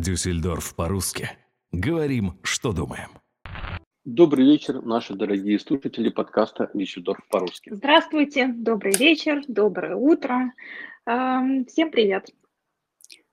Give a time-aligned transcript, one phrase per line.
[0.00, 1.30] Дюссельдорф по-русски.
[1.72, 3.08] Говорим, что думаем.
[4.04, 7.70] Добрый вечер, наши дорогие слушатели подкаста «Дюссельдорф по-русски».
[7.74, 10.52] Здравствуйте, добрый вечер, доброе утро.
[11.04, 12.30] Эм, Всем привет.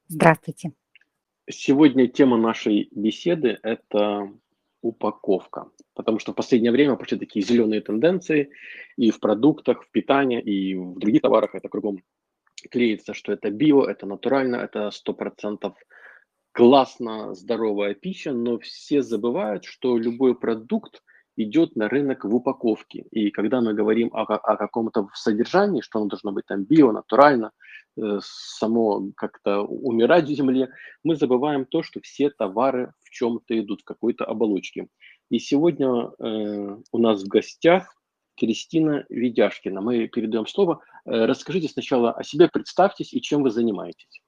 [0.07, 0.71] Здравствуйте.
[1.47, 4.31] Сегодня тема нашей беседы– это
[4.81, 5.69] упаковка.
[5.93, 8.49] Потому что в последнее время пошли такие зеленые тенденции
[8.97, 11.99] и в продуктах, в питании, и в других товарах это кругом
[12.71, 15.73] клеится, что это био, это натурально, это 100%
[16.55, 21.01] классно здоровая пища, но все забывают, что любой продукт
[21.35, 23.03] идет на рынок в упаковке.
[23.11, 27.51] И когда мы говорим о, о каком-то содержании, что оно должно быть там био, натурально,
[27.97, 30.69] э, само как-то умирать в земле,
[31.03, 34.87] мы забываем то, что все товары в чем-то идут, в какой-то оболочке.
[35.29, 37.93] И сегодня э, у нас в гостях
[38.37, 39.81] Кристина Ведяшкина.
[39.81, 40.81] Мы передаем слово.
[41.03, 44.21] Э, расскажите сначала о себе, представьтесь и чем вы занимаетесь.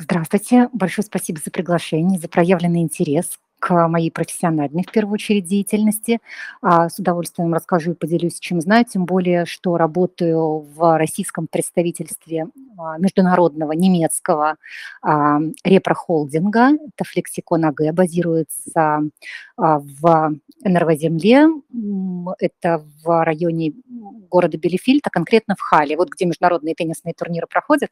[0.00, 0.68] Здравствуйте.
[0.72, 6.20] Большое спасибо за приглашение, за проявленный интерес к моей профессиональной, в первую очередь, деятельности.
[6.62, 12.46] А, с удовольствием расскажу и поделюсь, чем знаю, тем более, что работаю в российском представительстве
[12.78, 14.54] а, международного немецкого
[15.02, 16.74] а, репро-холдинга.
[16.74, 19.02] Это Флексикон АГ, базируется
[19.56, 21.48] в NRW-земле.
[22.38, 23.72] Это в районе
[24.30, 27.90] города Билефельд, а конкретно в Халле, вот где международные теннисные турниры проходят.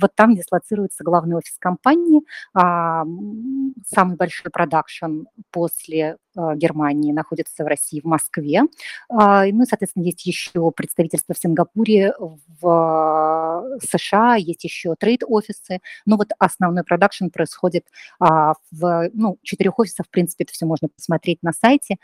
[0.00, 2.22] Вот там дислоцируется главный офис компании,
[2.54, 6.16] самый большой production после а,
[6.56, 8.62] Германии находится в России, в Москве.
[9.08, 12.14] А, ну и, соответственно, есть еще представительство в Сингапуре,
[12.60, 15.80] в США, есть еще trade-офисы.
[16.04, 17.86] Но вот основной production происходит
[18.20, 20.06] а, в ну, четырех офисах.
[20.06, 21.96] В принципе, это все можно посмотреть на сайте.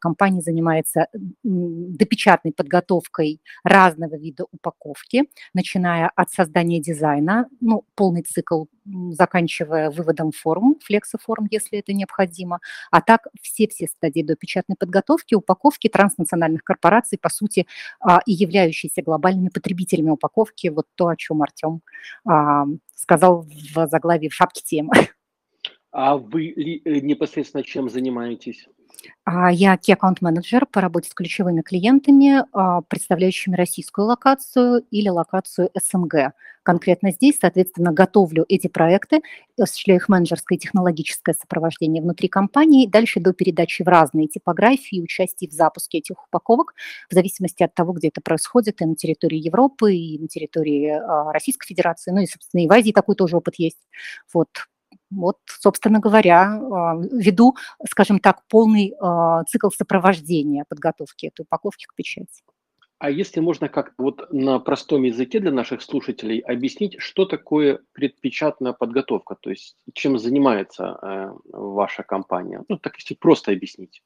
[0.00, 1.06] Компания занимается
[1.42, 8.64] допечатной подготовкой разного вида упаковки, начиная от создания дизайна, ну, полный цикл,
[9.10, 15.34] заканчивая выводом форм, флексоформ, если это необходимо, а так все все стадии до печатной подготовки,
[15.34, 17.66] упаковки транснациональных корпораций, по сути,
[18.00, 21.80] а, и являющиеся глобальными потребителями упаковки, вот то, о чем Артем
[22.26, 24.92] а, сказал в заглавии в шапке темы.
[25.92, 28.68] А вы э, непосредственно чем занимаетесь?
[29.24, 35.08] А, я key account менеджер по работе с ключевыми клиентами, а, представляющими российскую локацию или
[35.08, 36.32] локацию СНГ.
[36.62, 39.22] Конкретно здесь, соответственно, готовлю эти проекты,
[39.58, 45.02] осуществляю их менеджерское и технологическое сопровождение внутри компании, дальше до передачи в разные типографии, и
[45.02, 46.74] участие в запуске этих упаковок,
[47.08, 51.32] в зависимости от того, где это происходит, и на территории Европы, и на территории а,
[51.32, 53.78] Российской Федерации, ну и, собственно, и в Азии такой тоже опыт есть.
[54.34, 54.48] Вот
[55.10, 57.56] вот, собственно говоря, а, веду,
[57.88, 62.42] скажем так, полный а, цикл сопровождения подготовки этой упаковки к печати.
[62.98, 68.74] А если можно как вот на простом языке для наших слушателей объяснить, что такое предпечатная
[68.74, 72.62] подготовка, то есть чем занимается э, ваша компания?
[72.68, 74.02] Ну, так если просто объяснить.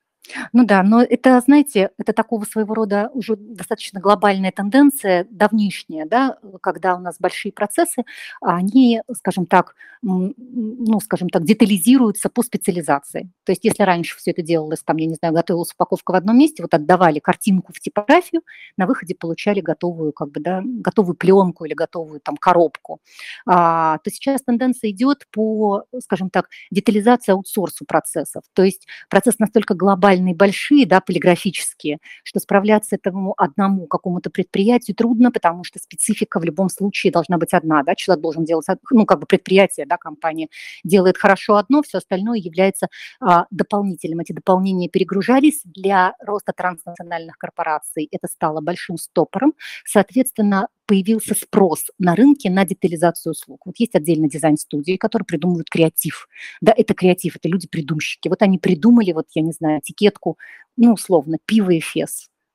[0.52, 6.38] Ну да, но это, знаете, это такого своего рода уже достаточно глобальная тенденция, давнишняя, да,
[6.62, 8.04] когда у нас большие процессы,
[8.40, 9.74] они, скажем так,
[10.06, 13.30] ну, скажем так, детализируются по специализации.
[13.44, 16.38] То есть если раньше все это делалось, там, я не знаю, готовилась упаковка в одном
[16.38, 18.42] месте, вот отдавали картинку в типографию,
[18.76, 23.00] на выходе получали готовую, как бы, да, готовую пленку или готовую там коробку,
[23.46, 28.42] а, то сейчас тенденция идет по, скажем так, детализации аутсорсу процессов.
[28.52, 34.96] То есть процесс настолько глобальный, глобальные, большие, да, полиграфические, что справляться этому одному какому-то предприятию
[34.96, 39.06] трудно, потому что специфика в любом случае должна быть одна, да, человек должен делать, ну,
[39.06, 40.48] как бы предприятие, да, компания
[40.84, 42.88] делает хорошо одно, все остальное является
[43.20, 44.20] а, дополнительным.
[44.20, 49.54] Эти дополнения перегружались для роста транснациональных корпораций, это стало большим стопором,
[49.84, 53.62] соответственно, появился спрос на рынке на детализацию услуг.
[53.66, 56.28] Вот есть отдельно дизайн-студии, которые придумывают креатив.
[56.60, 58.28] Да, это креатив, это люди-придумщики.
[58.28, 60.38] Вот они придумали, вот я не знаю, этикетку,
[60.76, 61.80] ну, условно, пиво и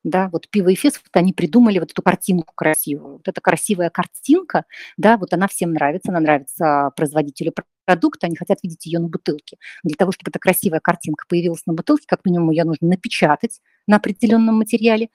[0.03, 3.13] да, вот пиво и вот они придумали вот эту картинку красивую.
[3.13, 4.65] Вот эта красивая картинка,
[4.97, 7.53] да, вот она всем нравится, она нравится производителю
[7.89, 9.57] продукта, они хотят видеть ее на бутылке.
[9.83, 13.95] Для того, чтобы эта красивая картинка появилась на бутылке, как минимум ее нужно напечатать на
[13.95, 15.09] определенном материале,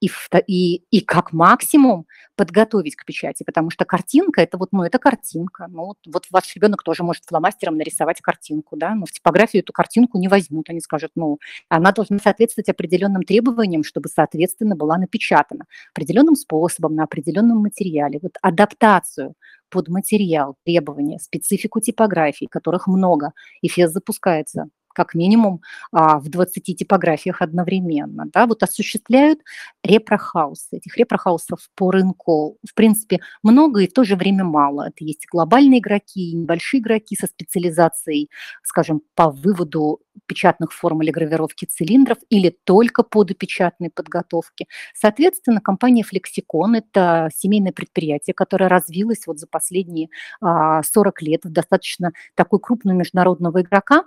[0.00, 0.10] и,
[0.46, 5.66] и, и как максимум подготовить к печати, потому что картинка это вот, ну, это картинка.
[5.68, 9.72] Ну, вот, вот ваш ребенок тоже может фломастером нарисовать картинку, да, но в типографию эту
[9.72, 11.38] картинку не возьмут, они скажут, ну,
[11.68, 18.20] она должна соответствовать определенным требованиям, чтобы, соответственно, была напечатана определенным способом, на определенном материале.
[18.22, 19.34] Вот адаптацию
[19.70, 24.68] под материал, требования, специфику типографий, которых много, и ФЕС запускается
[24.98, 25.60] как минимум
[25.92, 29.38] а, в 20 типографиях одновременно, да, вот осуществляют
[29.84, 30.78] репрохаусы.
[30.78, 34.88] Этих репрохаусов по рынку, в принципе, много и в то же время мало.
[34.88, 38.28] Это есть глобальные игроки, небольшие игроки со специализацией,
[38.64, 44.66] скажем, по выводу печатных форм или гравировки цилиндров или только по допечатной подготовке.
[44.94, 50.08] Соответственно, компания Flexicon– это семейное предприятие, которое развилось вот за последние
[50.40, 54.04] 40 а, лет в достаточно такой крупного международного игрока,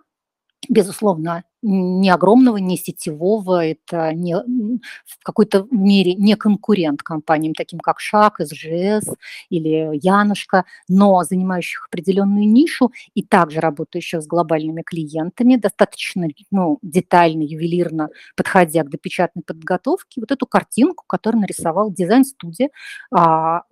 [0.70, 8.00] безусловно, не огромного, не сетевого, это не, в какой-то мере не конкурент компаниям, таким как
[8.00, 9.14] Шаг, СЖС
[9.50, 17.44] или Янушка, но занимающих определенную нишу и также работающих с глобальными клиентами, достаточно ну, детально,
[17.44, 22.70] ювелирно подходя к допечатной подготовке, вот эту картинку, которую нарисовал дизайн-студия,
[23.12, 23.64] а,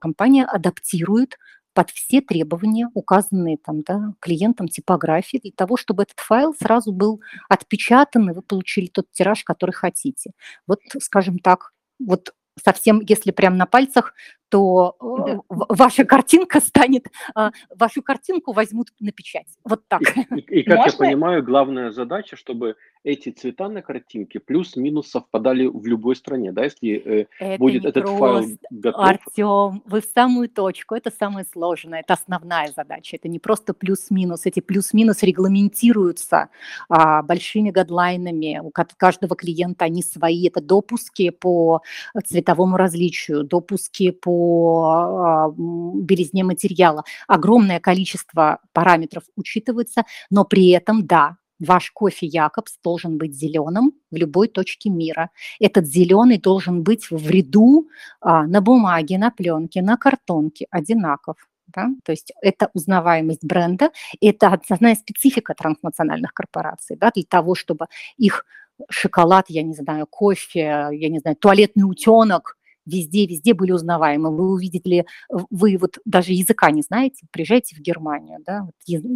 [0.00, 1.36] компания адаптирует
[1.78, 7.20] под все требования, указанные там, да, клиентам типографии, для того, чтобы этот файл сразу был
[7.48, 10.32] отпечатан, и вы получили тот тираж, который хотите.
[10.66, 11.70] Вот, скажем так,
[12.04, 12.34] вот
[12.64, 14.12] совсем, если прям на пальцах,
[14.48, 15.40] то э, да.
[15.68, 19.46] ваша картинка станет, а, вашу картинку возьмут на печать.
[19.64, 20.02] Вот так.
[20.02, 20.90] И, и, и как Можно?
[20.90, 26.64] я понимаю, главная задача, чтобы эти цвета на картинке плюс-минус совпадали в любой стране, да,
[26.64, 28.18] если э, это будет этот просто.
[28.18, 29.04] файл готов.
[29.04, 34.46] Артем, вы в самую точку, это самое сложное, это основная задача, это не просто плюс-минус,
[34.46, 36.48] эти плюс-минус регламентируются
[36.88, 41.82] а, большими гадлайнами, у каждого клиента они свои, это допуски по
[42.26, 47.02] цветовому различию, допуски по по белизне материала.
[47.26, 54.16] Огромное количество параметров учитывается, но при этом, да, Ваш кофе Якобс должен быть зеленым в
[54.16, 55.30] любой точке мира.
[55.58, 57.88] Этот зеленый должен быть в ряду
[58.20, 61.34] а, на бумаге, на пленке, на картонке одинаков.
[61.66, 61.88] Да?
[62.04, 63.90] То есть это узнаваемость бренда,
[64.20, 66.96] это основная специфика транснациональных корпораций.
[66.96, 67.10] Да?
[67.12, 67.86] Для того, чтобы
[68.16, 68.44] их
[68.88, 72.57] шоколад, я не знаю, кофе, я не знаю, туалетный утенок
[72.88, 74.34] везде-везде были узнаваемы.
[74.34, 78.74] Вы увидели, вы вот даже языка не знаете, приезжаете в Германию, да, вот,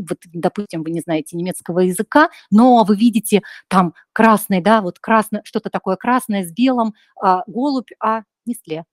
[0.08, 5.42] вот, допустим, вы не знаете немецкого языка, но вы видите там красный, да, вот красное,
[5.44, 8.84] что-то такое красное с белым, а, голубь, а Нестле,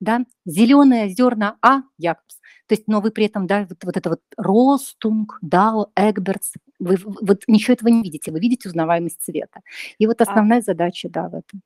[0.00, 2.38] да, зеленые зерна, а Якобс.
[2.66, 6.96] То есть, но вы при этом, да, вот, вот это вот Ростунг, Дао, Эгбертс, вы
[7.04, 9.60] вот ничего этого не видите, вы видите узнаваемость цвета.
[9.98, 11.60] И вот а основная а, задача, да, в этом.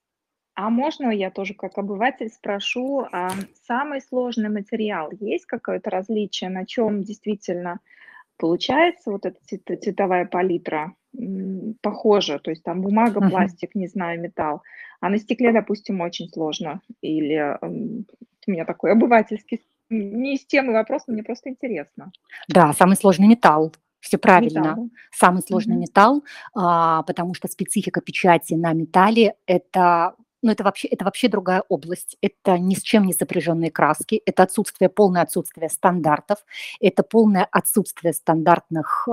[0.58, 3.31] А можно я тоже как обыватель спрошу, а
[3.69, 7.78] самый сложный материал, есть какое-то различие, на чем действительно
[8.38, 10.94] получается вот эта цветовая палитра
[11.81, 14.62] похожа, то есть там бумага, пластик, не знаю, металл,
[15.00, 21.05] а на стекле, допустим, очень сложно, или у меня такой обывательский, не из темы вопрос,
[21.06, 22.10] мне просто интересно.
[22.49, 23.72] Да, самый сложный металл.
[24.00, 24.58] Все правильно.
[24.58, 24.90] Металл.
[25.12, 25.81] Самый сложный mm-hmm.
[25.81, 26.25] металл,
[26.55, 32.17] а, потому что специфика печати на металле это но это вообще, это вообще другая область.
[32.20, 36.38] Это ни с чем не сопряженные краски, это отсутствие, полное отсутствие стандартов,
[36.81, 39.08] это полное отсутствие стандартных,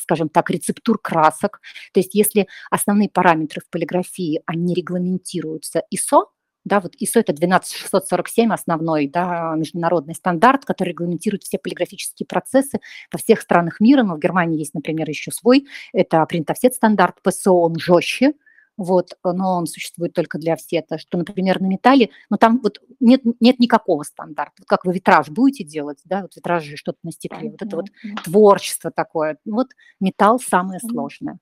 [0.00, 1.60] скажем так, рецептур красок.
[1.92, 6.26] То есть если основные параметры в полиграфии, они регламентируются ISO,
[6.64, 12.80] да, вот ISO это 12647 основной, да, международный стандарт, который регламентирует все полиграфические процессы
[13.12, 17.52] во всех странах мира, но в Германии есть, например, еще свой, это принтофсет стандарт, ПСО,
[17.52, 18.32] он жестче,
[18.76, 23.22] вот, но он существует только для всета, что, например, на металле, но там вот нет,
[23.40, 24.54] нет никакого стандарта.
[24.58, 27.76] Вот как вы витраж будете делать, да, вот витраж же что-то на стекле, вот это
[27.76, 27.86] вот
[28.24, 29.38] творчество такое.
[29.44, 29.68] Вот
[30.00, 31.38] металл самое сложное.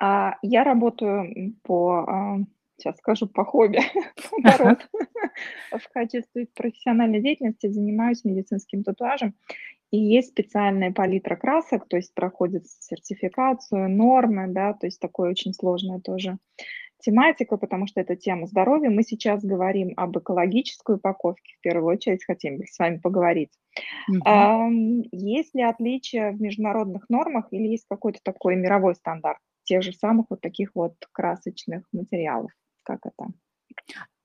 [0.00, 2.38] А, я работаю по, а,
[2.76, 3.80] сейчас скажу, по хобби,
[4.38, 4.88] наоборот,
[5.72, 9.34] в качестве профессиональной деятельности занимаюсь медицинским татуажем.
[9.90, 15.54] И есть специальная палитра красок, то есть проходит сертификацию, нормы, да, то есть такое очень
[15.54, 16.38] сложная тоже
[17.00, 18.90] тематика, потому что это тема здоровья.
[18.90, 23.52] Мы сейчас говорим об экологической упаковке, в первую очередь хотим с вами поговорить.
[24.08, 25.08] Угу.
[25.12, 30.26] Есть ли отличия в международных нормах или есть какой-то такой мировой стандарт тех же самых
[30.30, 32.50] вот таких вот красочных материалов?
[32.82, 33.30] Как это?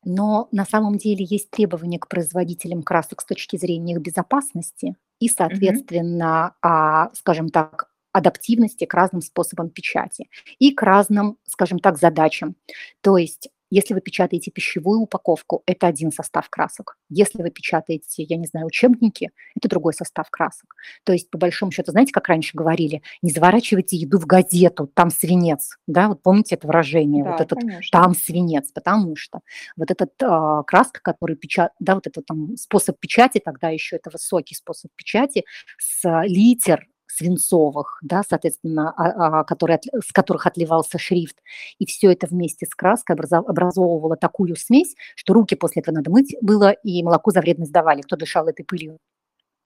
[0.05, 5.29] Но на самом деле есть требования к производителям красок с точки зрения их безопасности и,
[5.29, 12.55] соответственно, а, скажем так, адаптивности к разным способам печати и к разным, скажем так, задачам.
[13.01, 16.97] То есть если вы печатаете пищевую упаковку, это один состав красок.
[17.09, 20.75] Если вы печатаете, я не знаю, учебники, это другой состав красок.
[21.03, 25.09] То есть, по большому счету, знаете, как раньше говорили, не заворачивайте еду в газету, там
[25.09, 25.77] свинец.
[25.87, 27.89] Да, вот помните это выражение, да, вот этот конечно.
[27.91, 29.39] там свинец, потому что
[29.75, 34.11] вот этот э, краска, который печат, да, вот этот там способ печати, тогда еще это
[34.11, 35.45] высокий способ печати,
[35.79, 41.37] с литер свинцовых, да, соответственно, а, а, которые, с которых отливался шрифт.
[41.79, 46.35] И все это вместе с краской образовывало такую смесь, что руки после этого надо мыть
[46.41, 48.97] было, и молоко за вредность давали, кто дышал этой пылью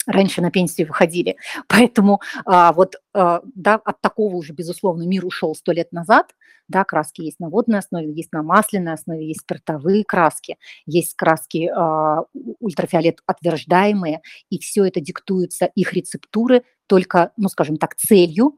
[0.08, 1.36] раньше на пенсию выходили.
[1.68, 6.34] Поэтому а, вот а, да, от такого уже, безусловно, мир ушел сто лет назад.
[6.68, 11.70] Да, краски есть на водной основе, есть на масляной основе, есть спиртовые краски, есть краски
[11.74, 12.24] а,
[12.60, 18.58] ультрафиолет отверждаемые, и все это диктуется, их рецептуры только, ну, скажем так, целью,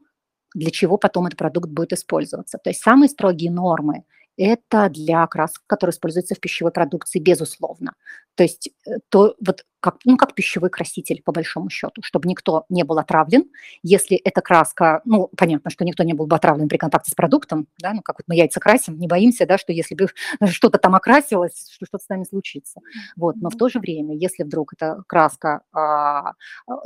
[0.54, 2.58] для чего потом этот продукт будет использоваться.
[2.58, 4.04] То есть самые строгие нормы
[4.36, 7.94] это для красок, которые используются в пищевой продукции, безусловно.
[8.34, 12.64] То есть э, то вот как, ну, как пищевой краситель, по большому счету, чтобы никто
[12.68, 13.44] не был отравлен.
[13.82, 17.66] Если эта краска, ну, понятно, что никто не был бы отравлен при контакте с продуктом,
[17.78, 20.08] да, ну, как вот мы яйца красим, не боимся, да, что если бы
[20.50, 22.80] что-то там окрасилось, что что-то с нами случится.
[23.16, 26.34] Вот, но в то же время, если вдруг эта краска, а, а,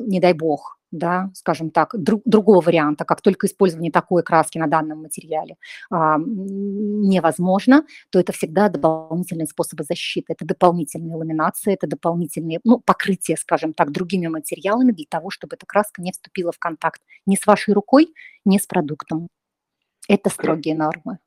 [0.01, 4.67] не дай бог, да, скажем так, друг, другого варианта, как только использование такой краски на
[4.67, 5.57] данном материале
[5.91, 13.37] а, невозможно, то это всегда дополнительные способы защиты, это дополнительные ламинации, это дополнительные, ну, покрытие,
[13.37, 17.47] скажем так, другими материалами для того, чтобы эта краска не вступила в контакт ни с
[17.47, 19.29] вашей рукой, ни с продуктом.
[20.09, 21.19] Это строгие нормы.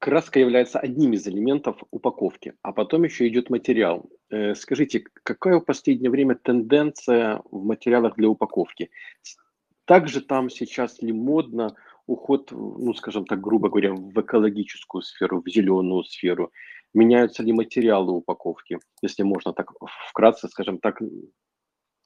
[0.00, 4.08] Краска является одним из элементов упаковки, а потом еще идет материал.
[4.30, 8.90] Э, скажите, какая в последнее время тенденция в материалах для упаковки?
[9.84, 11.76] Также там сейчас ли модно
[12.06, 16.50] уход, ну, скажем так, грубо говоря, в экологическую сферу, в зеленую сферу?
[16.94, 19.70] Меняются ли материалы упаковки, если можно так
[20.08, 21.02] вкратце, скажем так,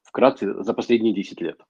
[0.02, 1.60] вкратце за последние 10 лет?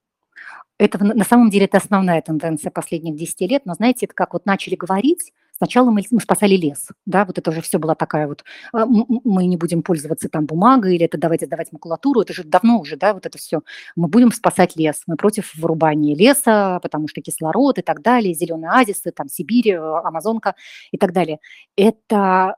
[0.78, 4.46] Это на самом деле это основная тенденция последних 10 лет, но знаете, это как вот
[4.46, 8.44] начали говорить, Сначала мы, мы спасали лес, да, вот это уже все была такая вот,
[8.72, 12.80] а, мы не будем пользоваться там бумагой или это давайте сдавать макулатуру, это же давно
[12.80, 13.60] уже, да, вот это все.
[13.94, 18.70] Мы будем спасать лес, мы против вырубания леса, потому что кислород и так далее, зеленые
[18.70, 20.56] оазисы, там Сибирь, э, Амазонка
[20.90, 21.38] и так далее.
[21.76, 22.56] Это,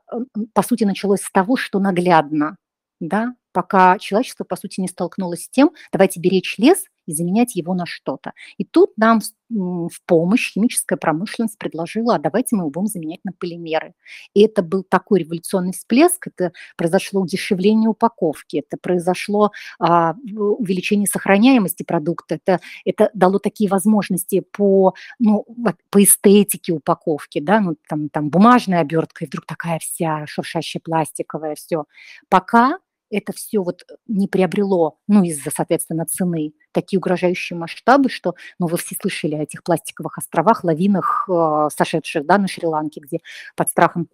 [0.53, 2.57] по сути, началось с того, что наглядно,
[2.99, 7.73] да, пока человечество, по сути, не столкнулось с тем, давайте беречь лес и заменять его
[7.73, 8.33] на что-то.
[8.57, 13.31] И тут нам в помощь химическая промышленность предложила, а давайте мы его будем заменять на
[13.31, 13.95] полимеры.
[14.35, 21.81] И это был такой революционный всплеск, это произошло удешевление упаковки, это произошло а, увеличение сохраняемости
[21.81, 25.47] продукта, это, это дало такие возможности по, ну,
[25.89, 31.55] по эстетике упаковки, да, ну, там, там бумажная обертка, и вдруг такая вся шуршащая пластиковая,
[31.55, 31.85] все.
[32.29, 32.77] Пока
[33.09, 38.77] это все вот не приобрело, ну, из-за, соответственно, цены, такие угрожающие масштабы, что, ну, вы
[38.77, 43.19] все слышали о этих пластиковых островах, лавинах, э, сошедших, да, на Шри-Ланке, где
[43.55, 44.09] под страхом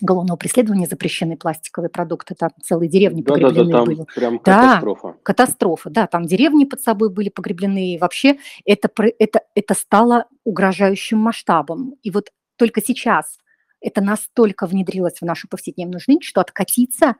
[0.00, 4.06] уголовного преследования запрещены пластиковые продукты, там целые деревни да, погреблены да, да, были.
[4.14, 5.08] Прям катастрофа.
[5.08, 10.26] Да, катастрофа, да, там деревни под собой были погреблены, и вообще это, это, это стало
[10.44, 11.94] угрожающим масштабом.
[12.02, 13.38] И вот только сейчас
[13.80, 17.16] это настолько внедрилось в нашу повседневную жизнь, что откатиться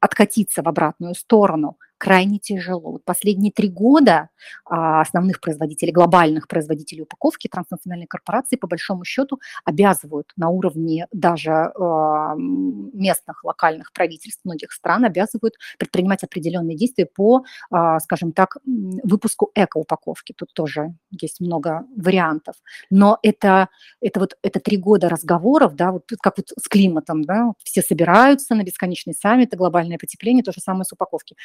[0.00, 2.92] откатиться в обратную сторону крайне тяжело.
[2.92, 4.30] Вот последние три года
[4.64, 11.52] а, основных производителей, глобальных производителей упаковки, транснациональные корпорации, по большому счету, обязывают на уровне даже
[11.52, 19.50] а, местных, локальных правительств многих стран, обязывают предпринимать определенные действия по, а, скажем так, выпуску
[19.54, 20.32] эко-упаковки.
[20.32, 22.54] Тут тоже есть много вариантов.
[22.88, 23.68] Но это,
[24.00, 28.54] это вот это три года разговоров, да, вот как вот с климатом, да, все собираются
[28.54, 31.36] на бесконечный саммит, глобальное потепление, то же самое с упаковки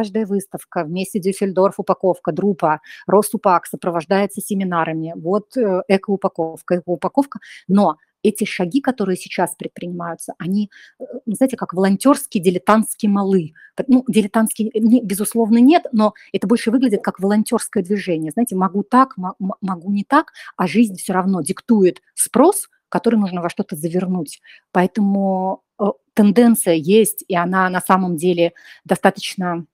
[0.00, 5.12] каждая выставка, вместе Дюссельдорф упаковка, Друпа, Росупак сопровождается семинарами.
[5.14, 7.38] Вот э, экоупаковка, экоупаковка.
[7.68, 13.52] Но эти шаги, которые сейчас предпринимаются, они, э, знаете, как волонтерские, дилетантские малы.
[13.88, 14.70] Ну, дилетантские,
[15.02, 18.32] безусловно, нет, но это больше выглядит как волонтерское движение.
[18.32, 23.50] Знаете, могу так, могу не так, а жизнь все равно диктует спрос, который нужно во
[23.50, 24.40] что-то завернуть.
[24.72, 28.52] Поэтому э, тенденция есть, и она на самом деле
[28.84, 29.66] достаточно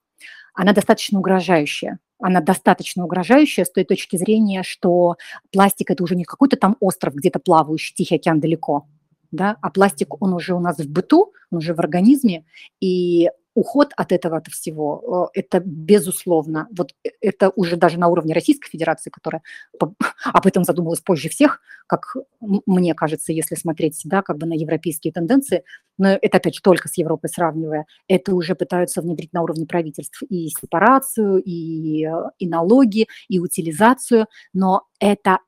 [0.57, 1.99] она достаточно угрожающая.
[2.19, 5.17] Она достаточно угрожающая с той точки зрения, что
[5.53, 8.87] пластик– это уже не какой-то там остров, где-то плавающий, Тихий океан далеко,
[9.31, 12.47] да, а пластик, он уже у нас в быту, он уже в организме,
[12.81, 18.09] и уход от этого от всего, э, это безусловно, вот э, это уже даже на
[18.09, 19.43] уровне Российской Федерации, которая
[20.25, 25.13] об этом задумалась позже всех, как мне кажется, если смотреть, да, как бы на европейские
[25.13, 25.65] тенденции,
[25.97, 30.23] но это опять же только с Европой сравнивая, это уже пытаются внедрить на уровне правительств
[30.29, 35.39] и сепарацию, и, э, и налоги, и утилизацию, но это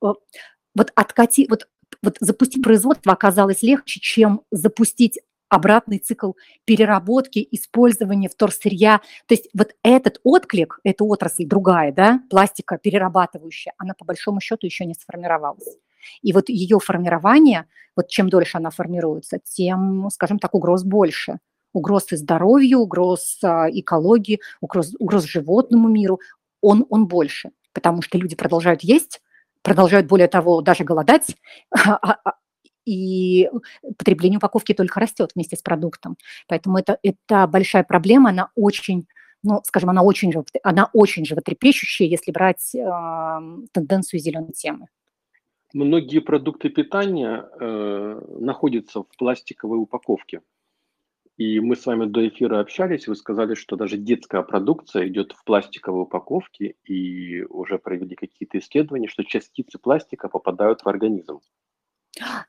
[0.00, 1.68] вот откати, вот,
[2.02, 5.18] вот запустить производство оказалось легче, чем запустить
[5.50, 6.32] обратный цикл
[6.64, 9.00] переработки, использования вторсырья.
[9.26, 14.66] То есть вот этот отклик, эта отрасль другая, да, пластика перерабатывающая, она по большому счету
[14.66, 15.76] еще не сформировалась.
[16.22, 21.38] И вот ее формирование, вот чем дольше она формируется, тем, скажем так, угроз больше.
[21.72, 26.18] Угроз и здоровью, угроз а, экологии, угроз, угроз животному миру,
[26.60, 29.20] он, он больше, потому что люди продолжают есть,
[29.62, 31.36] продолжают, более того, даже голодать,
[31.70, 32.34] а, а,
[32.84, 33.48] и
[33.98, 36.16] потребление упаковки только растет вместе с продуктом.
[36.48, 39.06] Поэтому это, это большая проблема, она очень
[39.42, 42.78] ну, скажем, она очень, она очень животрепещущая, если брать э,
[43.72, 44.88] тенденцию зеленой темы.
[45.72, 50.42] Многие продукты питания э, находятся в пластиковой упаковке.
[51.36, 55.42] И мы с вами до эфира общались, вы сказали, что даже детская продукция идет в
[55.44, 61.40] пластиковой упаковке, и уже провели какие-то исследования, что частицы пластика попадают в организм.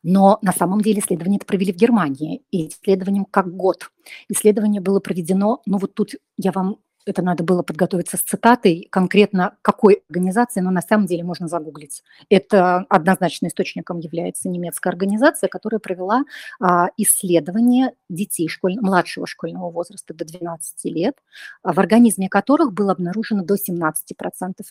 [0.03, 3.91] Но на самом деле исследование это провели в Германии, и исследованием как год.
[4.30, 9.58] Исследование было проведено, ну вот тут я вам это надо было подготовиться с цитатой, конкретно
[9.62, 12.03] какой организации, но на самом деле можно загуглить.
[12.30, 16.24] Это однозначно источником является немецкая организация, которая провела
[16.60, 18.77] а, исследование детей школь...
[18.80, 21.15] младшего школьного возраста до 12 лет,
[21.63, 23.94] в организме которых было обнаружено до 17%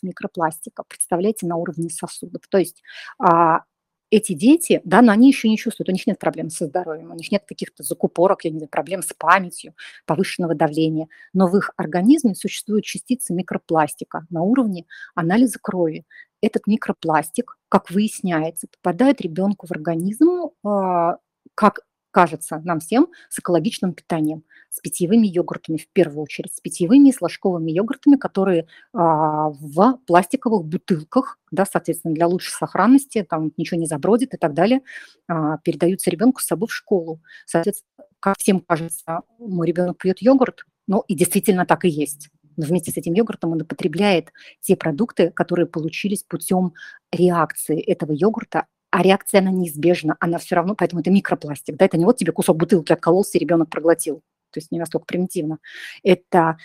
[0.01, 2.41] микропластика, представляете, на уровне сосудов.
[2.49, 2.81] То есть
[3.19, 3.63] а,
[4.11, 7.15] эти дети, да, но они еще не чувствуют, у них нет проблем со здоровьем, у
[7.15, 9.73] них нет каких-то закупорок, я не знаю, проблем с памятью,
[10.05, 16.05] повышенного давления, но в их организме существуют частицы микропластика на уровне анализа крови.
[16.41, 21.17] Этот микропластик, как выясняется, попадает ребенку в организм а,
[21.55, 21.79] как
[22.11, 27.13] кажется нам всем, с экологичным питанием, с питьевыми йогуртами в первую очередь, с питьевыми и
[27.13, 33.87] сложковыми йогуртами, которые а, в пластиковых бутылках, да, соответственно, для лучшей сохранности, там ничего не
[33.87, 34.81] забродит и так далее,
[35.27, 37.21] а, передаются ребенку с собой в школу.
[37.45, 42.29] Соответственно, как всем кажется, мой ребенок пьет йогурт, ну и действительно так и есть.
[42.57, 46.73] Но вместе с этим йогуртом он употребляет те продукты, которые получились путем
[47.11, 51.97] реакции этого йогурта а реакция, она неизбежна, она все равно, поэтому это микропластик, да, это
[51.97, 54.21] не вот тебе кусок бутылки откололся, и ребенок проглотил,
[54.51, 55.59] то есть не настолько примитивно.
[56.03, 56.57] Это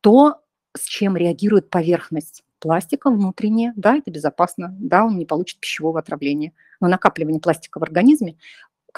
[0.00, 0.40] то,
[0.76, 6.52] с чем реагирует поверхность пластика внутренняя, да, это безопасно, да, он не получит пищевого отравления.
[6.80, 8.36] Но накапливание пластика в организме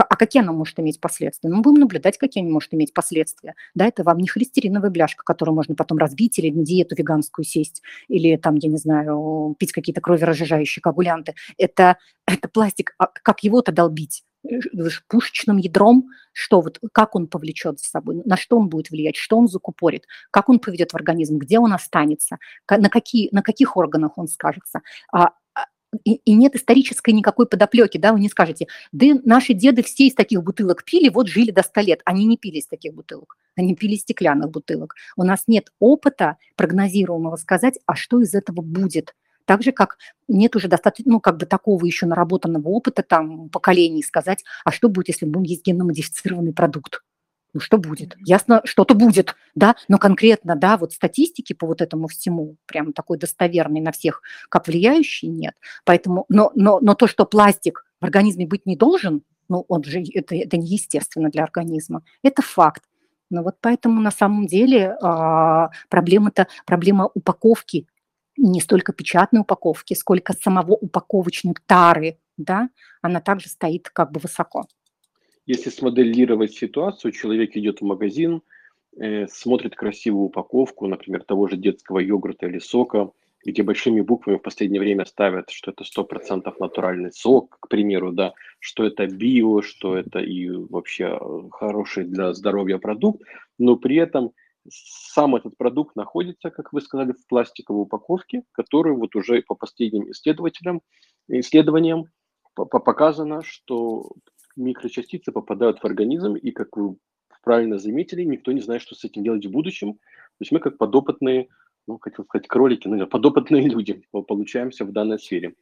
[0.03, 1.51] а какие оно может иметь последствия?
[1.51, 3.55] Мы будем наблюдать, какие они может иметь последствия.
[3.75, 7.83] Да, это вам не холестериновая бляшка, которую можно потом разбить или на диету веганскую сесть,
[8.09, 11.35] или там, я не знаю, пить какие-то кроверазжижающие коагулянты.
[11.57, 12.95] Это, это пластик.
[12.99, 14.25] А как его-то долбить?
[14.49, 14.61] Э,
[15.09, 19.37] пушечным ядром, что вот, как он повлечет за собой, на что он будет влиять, что
[19.37, 22.39] он закупорит, как он поведет в организм, где он останется,
[22.71, 24.81] на, какие, на каких органах он скажется.
[25.13, 25.33] А,
[26.05, 30.15] и, и нет исторической никакой подоплеки, да, вы не скажете, да наши деды все из
[30.15, 32.01] таких бутылок пили, вот жили до 100 лет.
[32.05, 34.95] Они не пили из таких бутылок, они пили из стеклянных бутылок.
[35.17, 39.15] У нас нет опыта прогнозируемого сказать, а что из этого будет.
[39.45, 39.97] Так же, как
[40.29, 44.91] нет уже достаточно, ну, как бы такого еще наработанного опыта там поколений сказать, а что
[44.91, 47.03] будет, если будем есть генно-модифицированный продукт
[47.55, 48.17] ну что будет?
[48.19, 53.19] Ясно, что-то будет, да, но конкретно, да, вот статистики по вот этому всему, прям такой
[53.19, 55.55] достоверной на всех, как влияющий, нет.
[55.85, 60.03] Поэтому, но, но, но то, что пластик в организме быть не должен, ну, он же,
[60.15, 62.83] это, это неестественно для организма, это факт.
[63.31, 67.87] Ну вот поэтому на самом деле а, проблема-то, проблема упаковки,
[68.37, 72.71] не столько печатной упаковки, сколько самого упаковочной тары, да,
[73.03, 74.65] она также стоит как бы высоко.
[75.49, 78.43] Если смоделировать ситуацию, человек идет в магазин,
[79.01, 83.13] э, смотрит красивую упаковку, например, того же детского йогурта или сока,
[83.47, 88.35] где большими буквами в последнее время ставят, что это 100% натуральный сок, к примеру, да,
[88.59, 93.23] что это био, что это и вообще э, хороший для здоровья продукт,
[93.59, 94.33] но при этом
[94.69, 100.11] сам этот продукт находится, как вы сказали, в пластиковой упаковке, которую вот уже по последним
[100.11, 100.83] исследователям,
[101.27, 102.05] исследованиям
[102.55, 104.11] показано, что
[104.59, 106.97] микрочастицы попадают в организм, и, как вы
[107.43, 109.95] правильно заметили, никто не знает, что с этим делать в будущем.
[109.95, 111.49] То есть мы как подопытные,
[111.87, 115.55] ну, хотел сказать, кролики, ну, подопытные люди получаемся в данной сфере.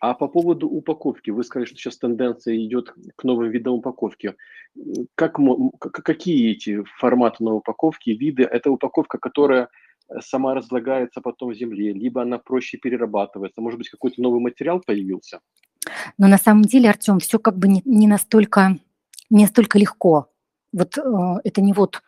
[0.00, 4.34] А по поводу упаковки, вы сказали, что сейчас тенденция идет к новым видам упаковки.
[5.16, 5.38] Как,
[5.80, 8.44] какие эти форматы новой упаковки, виды?
[8.44, 9.68] Это упаковка, которая
[10.20, 15.40] сама разлагается потом в земле, либо она проще перерабатывается, может быть, какой-то новый материал появился?
[16.18, 18.78] Но на самом деле, Артем, все как бы не, не настолько
[19.30, 20.28] не настолько легко.
[20.72, 22.02] Вот э, это не вот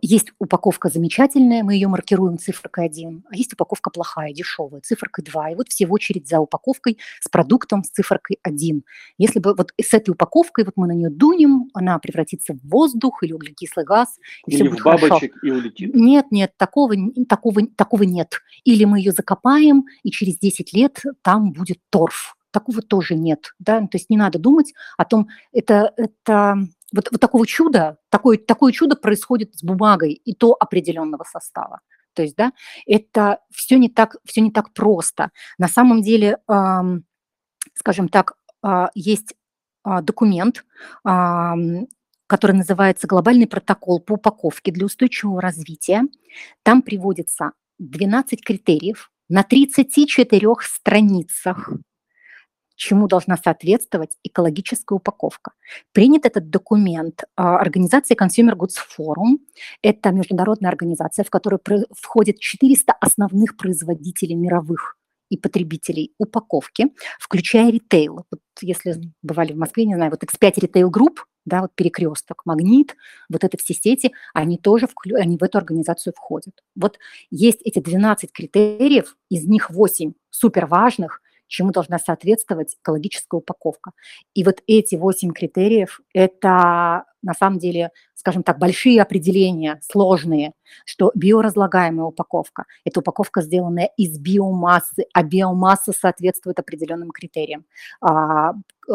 [0.00, 5.50] есть упаковка замечательная, мы ее маркируем цифркой 1, а есть упаковка плохая, дешевая, цифркой 2.
[5.50, 8.84] И вот все в очередь за упаковкой с продуктом с цифркой 1.
[9.18, 13.24] Если бы вот с этой упаковкой вот мы на нее дунем, она превратится в воздух
[13.24, 15.46] или углекислый газ, и или все в бабочек хорошо.
[15.46, 15.94] и улетит.
[15.94, 16.94] Нет, нет, такого,
[17.28, 18.40] такого, такого нет.
[18.64, 23.80] Или мы ее закопаем, и через 10 лет там будет торф такого тоже нет, да,
[23.80, 26.58] то есть не надо думать о том, это, это
[26.92, 31.80] вот, вот такого чуда, такое, такое чудо происходит с бумагой и то определенного состава.
[32.14, 32.52] То есть, да,
[32.86, 35.30] это все не так, все не так просто.
[35.58, 36.38] На самом деле,
[37.74, 39.34] скажем так, э, есть
[39.84, 40.64] э, документ,
[41.02, 46.02] который называется «Глобальный протокол по упаковке для устойчивого развития».
[46.62, 51.70] Там приводится 12 критериев на 34 страницах
[52.82, 55.52] чему должна соответствовать экологическая упаковка.
[55.92, 59.38] Принят этот документ а, организации Consumer Goods Forum.
[59.82, 61.60] Это международная организация, в которую
[61.92, 64.96] входит 400 основных производителей мировых
[65.28, 66.88] и потребителей упаковки,
[67.20, 68.26] включая ритейл.
[68.30, 72.96] Вот если бывали в Москве, не знаю, вот X5 Retail Group, да, вот перекресток, магнит,
[73.28, 76.54] вот это все сети, они тоже в, они в эту организацию входят.
[76.74, 76.98] Вот
[77.30, 81.21] есть эти 12 критериев, из них 8 супер важных,
[81.52, 83.92] чему должна соответствовать экологическая упаковка.
[84.34, 90.52] И вот эти восемь критериев– это на самом деле, скажем так, большие определения, сложные,
[90.84, 97.64] что биоразлагаемая упаковка– это упаковка, сделанная из биомассы, а биомасса соответствует определенным критериям.
[98.00, 98.52] А,
[98.88, 98.92] э,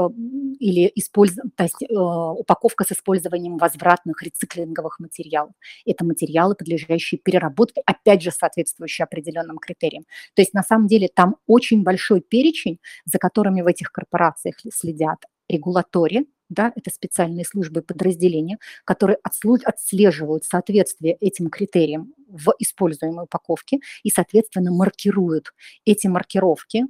[0.59, 1.35] или использ...
[1.55, 5.53] то есть, э, упаковка с использованием возвратных рециклинговых материалов.
[5.85, 10.03] Это материалы, подлежащие переработке, опять же, соответствующие определенным критериям.
[10.35, 15.19] То есть на самом деле там очень большой перечень, за которыми в этих корпорациях следят
[15.49, 24.09] регулатори, да, это специальные службы подразделения, которые отслеживают соответствие этим критериям в используемой упаковке и,
[24.09, 25.53] соответственно, маркируют
[25.85, 26.85] эти маркировки,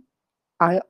[0.59, 0.81] а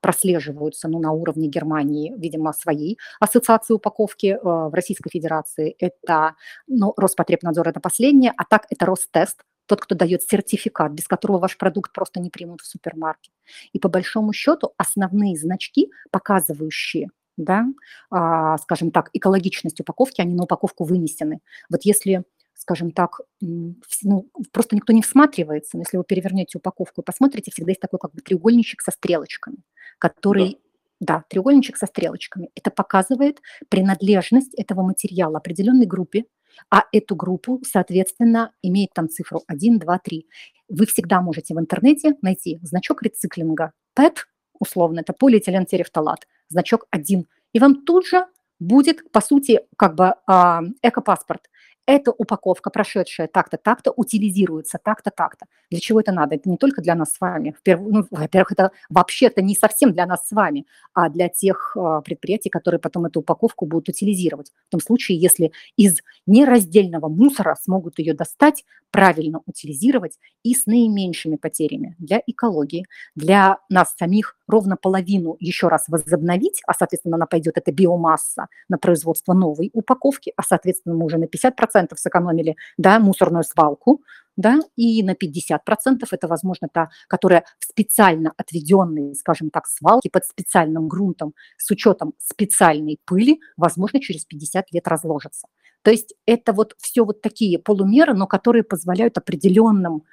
[0.00, 4.26] прослеживаются ну, на уровне Германии, видимо, своей ассоциации упаковки.
[4.28, 9.94] Э, в Российской Федерации это ну, Роспотребнадзор, это последнее, а так это Ростест, тот, кто
[9.94, 13.32] дает сертификат, без которого ваш продукт просто не примут в супермаркет.
[13.72, 17.10] И по большому счету основные значки, показывающие
[17.44, 17.66] да,
[18.10, 21.40] а, скажем так, экологичность упаковки, они на упаковку вынесены.
[21.68, 22.24] Вот если
[22.60, 27.70] скажем так, ну, просто никто не всматривается, но если вы перевернете упаковку и посмотрите, всегда
[27.70, 29.56] есть такой как бы треугольничек со стрелочками,
[29.98, 30.58] который,
[31.00, 32.50] да, треугольничек со стрелочками.
[32.54, 36.26] Это показывает принадлежность этого материала определенной группе,
[36.70, 40.26] а эту группу, соответственно, имеет там цифру 1, 2, 3.
[40.68, 44.16] Вы всегда можете в интернете найти значок рециклинга PET,
[44.60, 47.26] условно, это полиэтилентерефталат, значок 1.
[47.52, 48.26] И вам тут же
[48.60, 51.50] будет, по сути, как бы э, экопаспорт
[51.86, 55.46] эта упаковка, прошедшая так-то, так-то, утилизируется так-то, так-то.
[55.70, 56.36] Для чего это надо?
[56.36, 57.56] Это не только для нас с вами.
[57.66, 62.48] Ну, во-первых, это вообще-то не совсем для нас с вами, а для тех а, предприятий,
[62.48, 64.52] которые потом эту упаковку будут утилизировать.
[64.68, 71.36] В том случае, если из нераздельного мусора смогут ее достать, правильно утилизировать и с наименьшими
[71.36, 77.56] потерями для экологии, для нас самих ровно половину еще раз возобновить, а, соответственно, она пойдет,
[77.56, 83.44] эта биомасса, на производство новой упаковки, а, соответственно, мы уже на 50% сэкономили да, мусорную
[83.44, 84.02] свалку,
[84.36, 90.24] да, и на 50% это, возможно, та, которая в специально отведенной, скажем так, свалке под
[90.24, 95.46] специальным грунтом с учетом специальной пыли, возможно, через 50 лет разложится.
[95.82, 100.04] То есть это вот все вот такие полумеры, но которые позволяют определенным,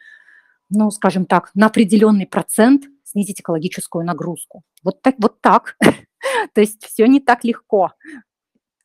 [0.70, 4.64] ну, скажем так, на определенный процент снизить экологическую нагрузку.
[4.84, 5.16] Вот так.
[5.20, 5.78] Вот так.
[6.54, 7.92] То есть все не так легко.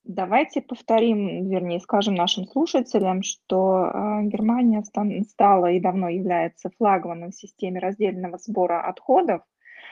[0.05, 4.83] Давайте повторим, вернее, скажем нашим слушателям, что э, Германия
[5.25, 9.43] стала и давно является флагманом в системе раздельного сбора отходов,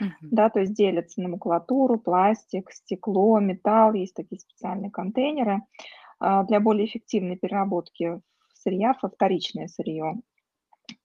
[0.03, 0.09] uh-huh.
[0.23, 5.61] да, то есть делятся на макулатуру, пластик, стекло, металл, есть такие специальные контейнеры
[6.20, 8.20] э, для более эффективной переработки
[8.55, 10.16] сырья во вторичное сырье,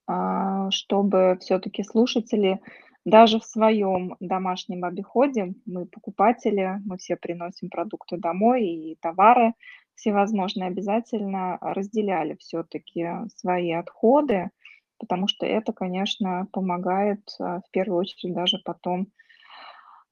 [0.08, 2.60] э, чтобы все-таки слушатели
[3.06, 9.54] даже в своем домашнем обиходе мы покупатели, мы все приносим продукты домой и товары
[9.94, 14.50] всевозможные, обязательно разделяли все-таки свои отходы,
[14.98, 19.06] потому что это, конечно, помогает а, в первую очередь даже потом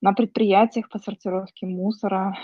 [0.00, 2.38] на предприятиях по сортировке мусора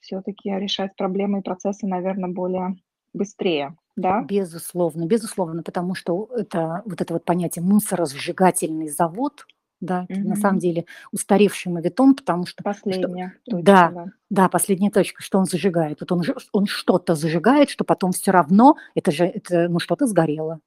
[0.00, 2.76] все-таки решать проблемы и процессы, наверное, более
[3.14, 3.74] быстрее.
[3.96, 4.20] Да?
[4.20, 9.46] Безусловно, безусловно, потому что это вот это вот понятие мусоросжигательный завод–
[9.80, 12.62] да, это на самом деле устаревший мавитон, потому что...
[12.62, 16.00] Последняя что, точка, да, да, да, последняя точка, что он зажигает.
[16.00, 20.60] Вот он, он что-то зажигает, что потом все равно, это же, это, ну, что-то сгорело.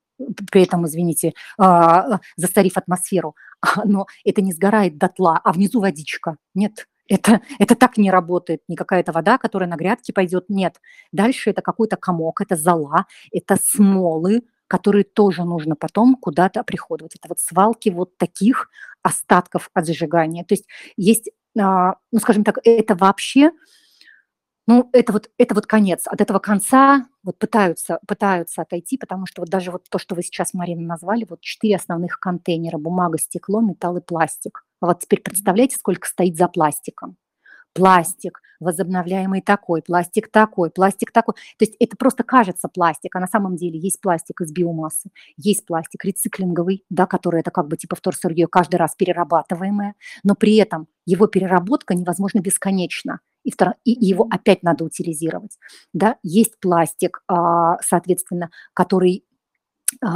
[0.52, 3.36] При этом, извините, а, застарив атмосферу,
[3.86, 6.38] но это не сгорает дотла, а внизу водичка.
[6.54, 8.62] Нет, это, это так не работает.
[8.68, 10.46] Не какая-то вода, которая на грядке пойдет.
[10.48, 10.80] Нет.
[11.12, 17.16] Дальше это какой-то комок, это зола, это смолы, которые тоже нужно потом куда-то приходовать.
[17.16, 18.70] Это вот свалки вот таких
[19.04, 20.46] остатков от зажигания.
[20.46, 21.30] То есть есть,
[21.60, 23.52] а, ну, скажем так, это вообще,
[24.68, 26.04] ну, это вот, это вот конец.
[26.08, 30.24] От этого конца вот пытаются, пытаются отойти, потому что вот даже вот то, что вы
[30.24, 34.64] сейчас, Марина, назвали, вот четыре основных контейнера– бумага, стекло, металл и пластик.
[34.80, 37.18] А вот теперь представляете, сколько стоит за пластиком?
[37.74, 41.34] Пластик, возобновляемый такой, пластик такой, пластик такой.
[41.58, 45.66] То есть это просто кажется пластик, а на самом деле есть пластик из биомассы, есть
[45.66, 50.88] пластик рециклинговый, да, который это как бы типа вторсырье каждый раз перерабатываемое, но при этом
[51.06, 53.20] его переработка невозможна бесконечно.
[53.44, 53.74] И, втор...
[53.84, 55.58] и его опять надо утилизировать.
[55.94, 56.18] Да?
[56.22, 59.26] Есть пластик, а, соответственно, который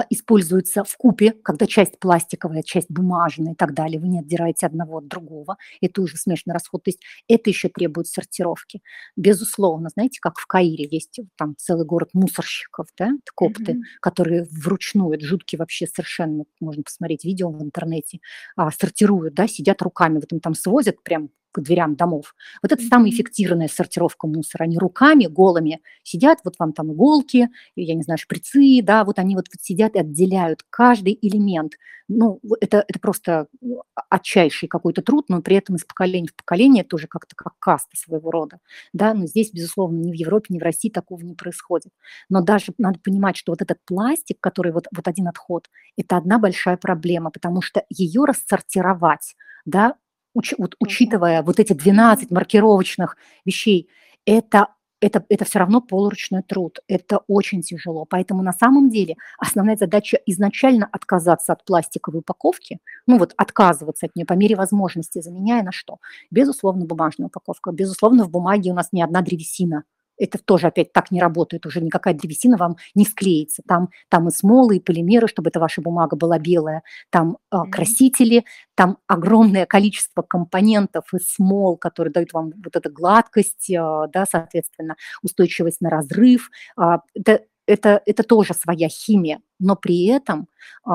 [0.10, 4.98] используются в купе, когда часть пластиковая, часть бумажная и так далее, вы не отдираете одного
[4.98, 8.82] от другого, это уже смешанный расход, то есть это еще требует сортировки.
[9.16, 13.82] Безусловно, знаете, как в Каире есть там целый город мусорщиков, да, копты, mm-hmm.
[14.02, 18.20] которые вручную, это жуткие вообще совершенно, можно посмотреть видео в интернете,
[18.56, 21.30] а, сортируют, да, сидят руками, в этом там свозят прям
[21.62, 22.36] к дверям домов.
[22.62, 24.64] Вот это самая эффективная сортировка мусора.
[24.64, 29.36] Они руками голыми сидят, вот вам там иголки, я не знаю, шприцы, да, вот они
[29.36, 31.74] вот сидят и отделяют каждый элемент.
[32.08, 36.84] Ну, это, это просто ну, отчайший какой-то труд, но при этом из поколения в поколение
[36.84, 38.60] тоже как-то как каста своего рода,
[38.94, 41.92] да, но здесь, безусловно, ни в Европе, ни в России такого не происходит.
[42.30, 46.38] Но даже надо понимать, что вот этот пластик, который вот, вот один отход, это одна
[46.38, 49.96] большая проблема, потому что ее рассортировать, да,
[50.36, 53.90] уч, вот, учитывая вот эти 12 маркировочных вещей,
[54.26, 54.68] это
[55.02, 58.06] это, это все равно полуручной труд, это очень тяжело.
[58.06, 64.16] Поэтому на самом деле основная задача изначально отказаться от пластиковой упаковки, ну вот отказываться от
[64.16, 65.98] нее по мере возможности, заменяя на что?
[66.32, 67.72] Безусловно, бумажная упаковка.
[67.72, 69.84] Безусловно, в бумаге у нас не одна древесина–
[70.18, 73.64] это тоже опять так не работает, уже никакая древесина вам не склеится.
[73.68, 78.46] Там, там и смолы, и полимеры, чтобы эта ваша бумага была белая, там э, красители,
[78.76, 84.96] там огромное количество компонентов и смол, которые дают вам вот эту гладкость, э, да, соответственно,
[85.22, 86.50] устойчивость на разрыв.
[86.80, 90.48] Э, это, это, это тоже своя химия, но при этом
[90.86, 90.90] э,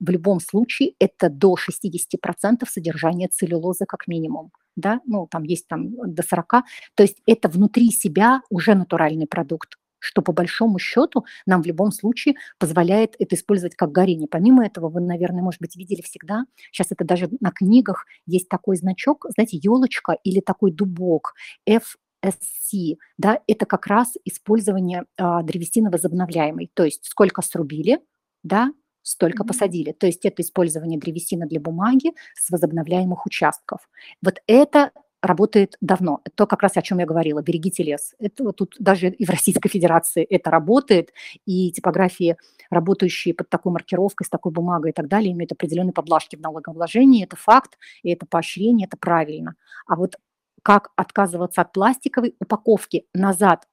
[0.00, 5.90] в любом случае это до 60% содержания целлюлозы как минимум да, ну, там есть там
[6.14, 6.48] до 40,
[6.94, 11.90] то есть это внутри себя уже натуральный продукт, что по большому счету нам в любом
[11.92, 14.28] случае позволяет это использовать как горение.
[14.28, 18.76] Помимо этого, вы, наверное, может быть, видели всегда, сейчас это даже на книгах есть такой
[18.76, 21.34] значок, знаете, елочка или такой дубок,
[21.68, 28.00] FSC, да, это как раз использование а, древесины возобновляемой, то есть сколько срубили,
[28.44, 28.72] да,
[29.08, 29.92] столько посадили.
[29.92, 33.88] То есть это использование древесины для бумаги с возобновляемых участков.
[34.22, 36.20] Вот это работает давно.
[36.34, 37.42] То, как раз о чем я говорила.
[37.42, 38.14] Берегите лес.
[38.18, 41.12] Это вот тут даже и в Российской Федерации это работает,
[41.44, 42.36] и типографии,
[42.70, 47.24] работающие под такой маркировкой, с такой бумагой и так далее, имеют определенные поблажки в налогообложении.
[47.24, 49.56] Это факт, и это поощрение, это правильно.
[49.86, 50.16] А вот
[50.62, 53.66] как отказываться от пластиковой упаковки назад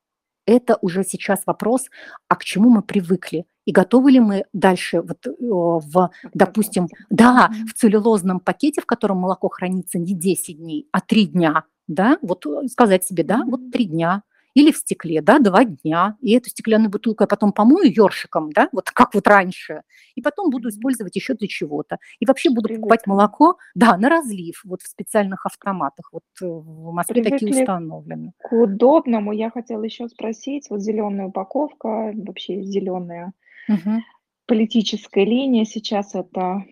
[0.45, 1.89] это уже сейчас вопрос,
[2.27, 7.73] а к чему мы привыкли и готовы ли мы дальше вот в, допустим, да, в
[7.73, 12.67] целлюлозном пакете, в котором молоко хранится не 10 дней, а 3 дня, да, вот э,
[12.67, 14.23] сказать себе, да, вот 3 дня,
[14.55, 18.69] или в стекле, да, два дня, и эту стеклянную бутылку я потом помою ёршиком, да,
[18.71, 19.81] вот как вот раньше,
[20.15, 21.97] и потом буду использовать еще для чего-то.
[22.19, 22.81] И вообще буду Привыкли.
[22.81, 27.61] покупать молоко, да, на разлив, вот в специальных автоматах, вот э, в Москве Привыкли такие
[27.61, 28.31] установлены.
[28.39, 33.33] К удобному я хотела еще спросить, вот зеленая упаковка, вообще зеленая
[33.67, 34.01] угу.
[34.45, 36.63] политическая линия сейчас это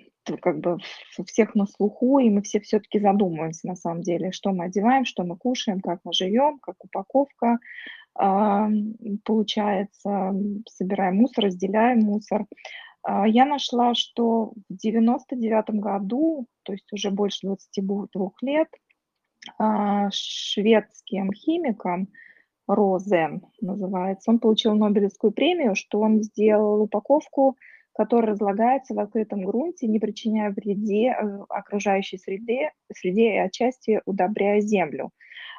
[0.41, 0.77] как бы
[1.25, 5.23] всех на слуху, и мы все все-таки задумываемся на самом деле, что мы одеваем, что
[5.23, 7.58] мы кушаем, как мы живем, как упаковка
[8.19, 8.67] э,
[9.23, 10.34] получается,
[10.69, 12.45] собираем мусор, разделяем мусор.
[13.08, 18.69] Э, я нашла, что в 99 году, то есть уже больше 22 лет,
[19.60, 22.08] э, шведским химиком
[22.67, 27.58] Розен называется, он получил Нобелевскую премию, что он сделал упаковку
[27.93, 34.60] который разлагается в открытом грунте, не причиняя вреде э, окружающей среде, среде и отчасти удобряя
[34.62, 35.12] землю.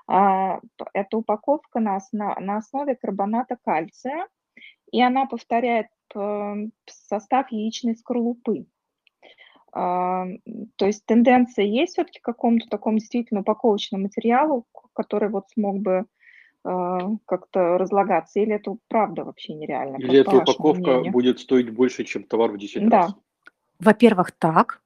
[0.07, 0.61] А,
[0.93, 4.27] эта упаковка на, на основе карбоната кальция,
[4.91, 8.67] и она повторяет эм, состав яичной скорлупы.
[9.73, 10.27] А,
[10.77, 16.05] то есть тенденция есть все-таки к какому-то такому действительно упаковочному материалу, который вот смог бы
[16.65, 19.97] как-то разлагаться, или это правда вообще нереально?
[19.97, 21.13] Или эта упаковка мнению?
[21.13, 23.03] будет стоить больше, чем товар в 10 да.
[23.03, 23.15] раз?
[23.81, 24.81] Во-первых, так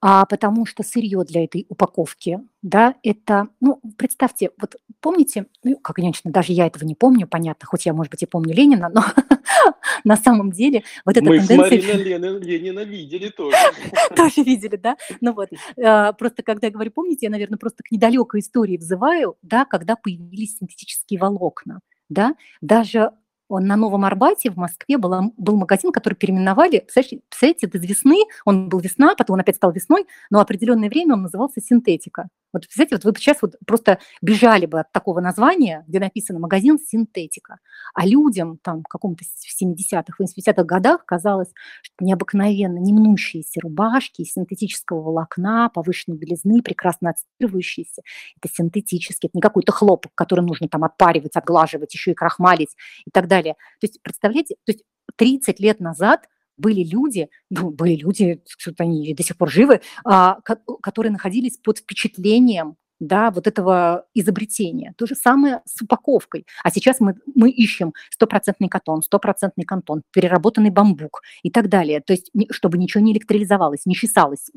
[0.00, 5.96] а потому что сырье для этой упаковки, да, это, ну, представьте, вот помните, ну, как,
[5.96, 9.02] конечно, даже я этого не помню, понятно, хоть я, может быть, и помню Ленина, но
[10.04, 11.96] на самом деле вот эта Мы тенденция...
[11.96, 13.56] Мы Ленина, Ленина видели тоже.
[14.16, 14.96] Тоже видели, да?
[15.20, 15.48] Ну вот,
[15.82, 19.96] а, просто когда я говорю, помните, я, наверное, просто к недалекой истории взываю, да, когда
[19.96, 23.12] появились синтетические волокна, да, даже
[23.48, 28.78] на Новом Арбате в Москве был, был магазин, который переименовали, представляете, до весны, он был
[28.78, 32.28] весна, потом он опять стал весной, но определенное время он назывался синтетика.
[32.52, 36.78] Вот, представляете, вот вы сейчас вот просто бежали бы от такого названия, где написано «магазин
[36.78, 37.58] синтетика»,
[37.94, 44.32] а людям там в каком-то в 70-х, 80-х годах казалось, что необыкновенно немнущиеся рубашки из
[44.32, 48.02] синтетического волокна, повышенной белизны, прекрасно отстирывающиеся,
[48.40, 53.10] это синтетический, это не какой-то хлопок, который нужно там отпаривать, отглаживать, еще и крахмалить и
[53.10, 53.54] так далее.
[53.80, 54.84] То есть, представляете, то есть
[55.16, 56.26] 30 лет назад
[56.60, 58.42] были люди, ну, были люди,
[58.78, 60.38] они до сих пор живы, а,
[60.82, 64.94] которые находились под впечатлением да, вот этого изобретения.
[64.96, 66.46] То же самое с упаковкой.
[66.62, 72.00] А сейчас мы, мы ищем стопроцентный катон, стопроцентный кантон, переработанный бамбук и так далее.
[72.00, 74.50] То есть, чтобы ничего не электролизовалось, не чесалось,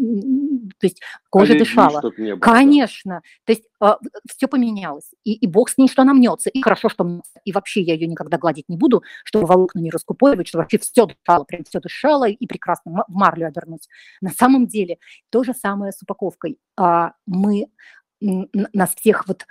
[0.80, 2.02] то есть кожа Аллергии, дышала.
[2.02, 3.22] Было, Конечно.
[3.46, 3.92] То есть э,
[4.30, 5.10] все поменялось.
[5.24, 6.50] И, и бог с ней, что она мнется.
[6.50, 7.40] И хорошо, что мнется.
[7.46, 11.06] И вообще я ее никогда гладить не буду, чтобы волокна не раскупоривать, чтобы вообще все
[11.06, 13.88] дышало, прям все дышало и прекрасно в марлю обернуть.
[14.22, 14.98] На самом деле
[15.30, 16.58] то же самое с упаковкой.
[16.76, 17.68] А, мы
[18.74, 19.46] нас всех вот,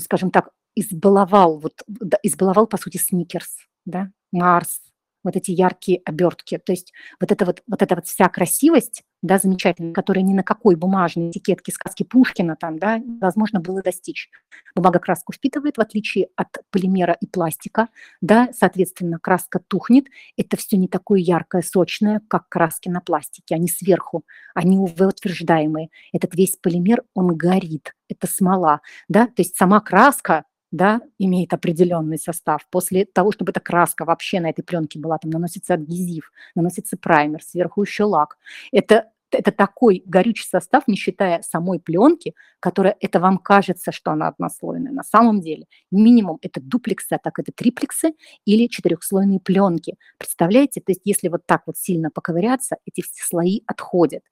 [0.00, 1.82] скажем так, избаловал, вот,
[2.22, 4.80] избаловал, по сути, Сникерс, да, Марс,
[5.24, 6.58] вот эти яркие обертки.
[6.58, 10.42] То есть вот эта вот, вот эта вот вся красивость, да, замечательная, которая ни на
[10.42, 14.30] какой бумажной этикетке сказки Пушкина там, да, возможно было достичь.
[14.74, 17.88] Бумага краску впитывает, в отличие от полимера и пластика,
[18.20, 20.06] да, соответственно, краска тухнет.
[20.36, 23.54] Это все не такое яркое, сочное, как краски на пластике.
[23.54, 25.88] Они сверху, они UV-утверждаемые.
[26.12, 32.18] Этот весь полимер, он горит, это смола, да, то есть сама краска, да, имеет определенный
[32.18, 32.66] состав.
[32.70, 37.42] После того, чтобы эта краска вообще на этой пленке была, там наносится адгезив, наносится праймер,
[37.42, 38.38] сверху еще лак.
[38.72, 44.28] Это это такой горючий состав, не считая самой пленки, которая, это вам кажется, что она
[44.28, 44.92] однослойная.
[44.92, 48.14] На самом деле минимум это дуплексы, а так это триплексы
[48.44, 49.96] или четырехслойные пленки.
[50.18, 54.22] Представляете, то есть если вот так вот сильно поковыряться, эти все слои отходят.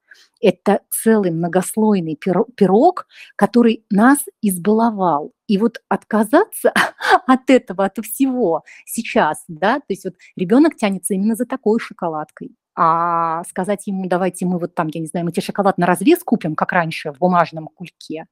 [0.40, 5.32] Это целый многослойный пирог, который нас избаловал.
[5.46, 6.72] И вот отказаться
[7.26, 12.54] от этого, от всего сейчас, да, то есть вот ребенок тянется именно за такой шоколадкой.
[12.82, 16.24] А сказать ему, давайте мы вот там, я не знаю, мы тебе шоколад на развес
[16.24, 18.24] купим, как раньше, в бумажном кульке,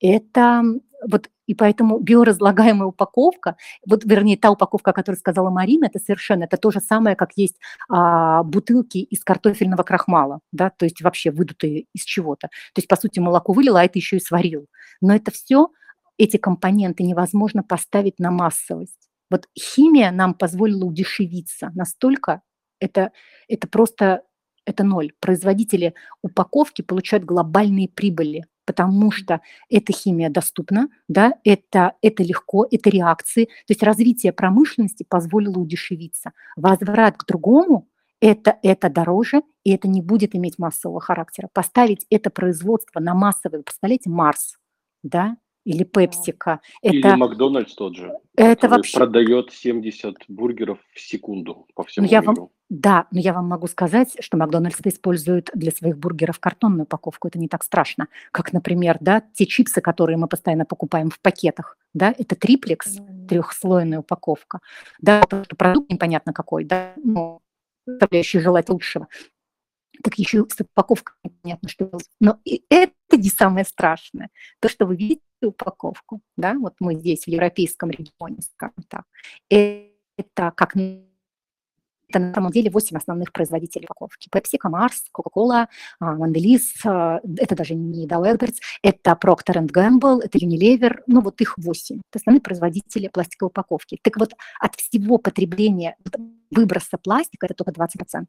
[0.00, 0.62] это
[1.04, 6.44] вот и поэтому биоразлагаемая упаковка, вот вернее та упаковка, о которой сказала Марина, это совершенно
[6.44, 7.56] это то же самое, как есть
[7.88, 12.48] а, бутылки из картофельного крахмала, да, то есть вообще выдутые из чего-то.
[12.48, 14.68] То есть по сути молоко вылило, а это еще и сварил.
[15.00, 15.70] Но это все
[16.18, 19.10] эти компоненты невозможно поставить на массовость.
[19.28, 22.42] Вот химия нам позволила удешевиться настолько,
[22.82, 23.12] это,
[23.48, 24.22] это просто
[24.64, 25.12] это ноль.
[25.20, 32.90] Производители упаковки получают глобальные прибыли потому что эта химия доступна, да, это, это легко, это
[32.90, 33.46] реакции.
[33.46, 36.30] То есть развитие промышленности позволило удешевиться.
[36.56, 37.88] Возврат к другому
[38.20, 41.48] это, это дороже, и это не будет иметь массового характера.
[41.52, 44.58] Поставить это производство на массовый, представляете, Марс,
[45.02, 46.60] да, или Пепсика.
[46.82, 48.12] Или это, Макдональдс тот же.
[48.36, 48.96] Это вообще...
[48.96, 52.34] продает 70 бургеров в секунду по всему ну, я миру.
[52.34, 57.28] Вам, да, но я вам могу сказать, что Макдональдс использует для своих бургеров картонную упаковку.
[57.28, 58.08] Это не так страшно.
[58.30, 61.76] Как, например, да, те чипсы, которые мы постоянно покупаем в пакетах.
[61.92, 62.96] Да, это триплекс,
[63.28, 64.60] трехслойная упаковка.
[65.02, 65.22] Да,
[65.58, 67.42] продукт непонятно какой, да, ну,
[67.86, 69.06] составляющий желать лучшего
[70.02, 74.30] так еще с упаковкой непонятно, что Но и это не самое страшное.
[74.60, 79.04] То, что вы видите упаковку, да, вот мы здесь в европейском регионе, скажем так,
[79.50, 80.74] это как
[82.12, 84.28] это на самом деле 8 основных производителей упаковки.
[84.28, 85.66] Pepsi, Mars, Coca-Cola,
[86.00, 92.00] Mondelez, это даже не Dow Egberts, это Procter Gamble, это Unilever, ну вот их 8.
[92.10, 93.98] Это основные производители пластиковой упаковки.
[94.02, 95.96] Так вот, от всего потребления
[96.50, 98.26] выброса пластика это только 20%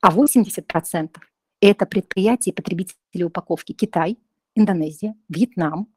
[0.00, 1.16] а 80%
[1.60, 4.18] это предприятия и потребители упаковки Китай,
[4.54, 5.88] Индонезия, Вьетнам,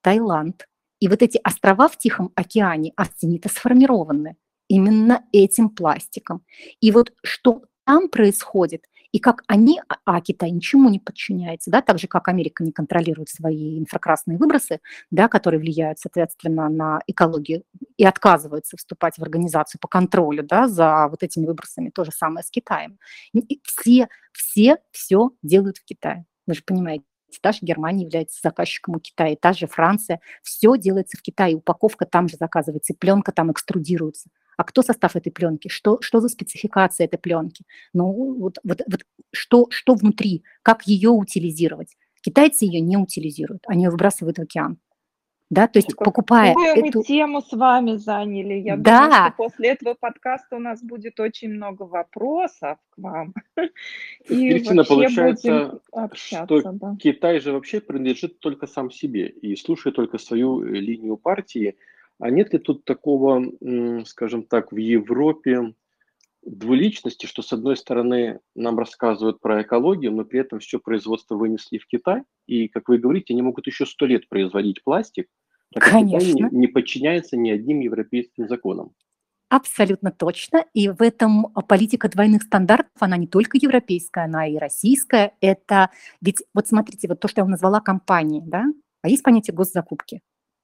[0.00, 0.66] Таиланд.
[1.00, 4.36] И вот эти острова в Тихом океане, они-то сформированы
[4.68, 6.42] именно этим пластиком.
[6.80, 11.98] И вот что там происходит, и как они, а, Китай ничему не подчиняется, да, так
[11.98, 17.62] же, как Америка не контролирует свои инфракрасные выбросы, да, которые влияют, соответственно, на экологию,
[17.96, 22.44] и отказывается вступать в организацию по контролю, да, за вот этими выбросами, то же самое
[22.44, 22.98] с Китаем.
[23.32, 26.26] И все, все все делают в Китае.
[26.46, 27.04] Вы же понимаете,
[27.40, 32.04] та же Германия является заказчиком у Китая, та же Франция, все делается в Китае, упаковка
[32.04, 34.28] там же заказывается, пленка там экструдируется.
[34.58, 35.68] А кто состав этой пленки?
[35.68, 37.64] Что, что за спецификация этой пленки?
[37.94, 39.00] Ну, вот, вот, вот
[39.32, 40.42] что, что внутри?
[40.62, 41.96] Как ее утилизировать?
[42.22, 44.78] Китайцы ее не утилизируют, они ее выбрасывают в океан.
[45.48, 46.98] Да, то есть покупая Какую эту...
[46.98, 48.54] мы тему с вами заняли.
[48.54, 49.04] Я да.
[49.04, 53.32] думаю, что после этого подкаста у нас будет очень много вопросов к вам.
[54.28, 56.96] И Кристина, получается, общаться, что да.
[57.00, 61.76] Китай же вообще принадлежит только сам себе и слушает только свою э, линию партии.
[62.18, 63.44] А нет ли тут такого,
[64.04, 65.74] скажем так, в Европе
[66.42, 71.78] двуличности, что с одной стороны нам рассказывают про экологию, но при этом все производство вынесли
[71.78, 75.28] в Китай, и, как вы говорите, они могут еще сто лет производить пластик,
[75.72, 76.18] так Конечно.
[76.18, 78.92] Китай не, не подчиняется ни одним европейским законам.
[79.50, 80.64] Абсолютно точно.
[80.74, 85.34] И в этом политика двойных стандартов, она не только европейская, она и российская.
[85.40, 85.90] Это
[86.20, 88.64] ведь, вот смотрите, вот то, что я назвала компанией, да,
[89.02, 90.20] а есть понятие госзакупки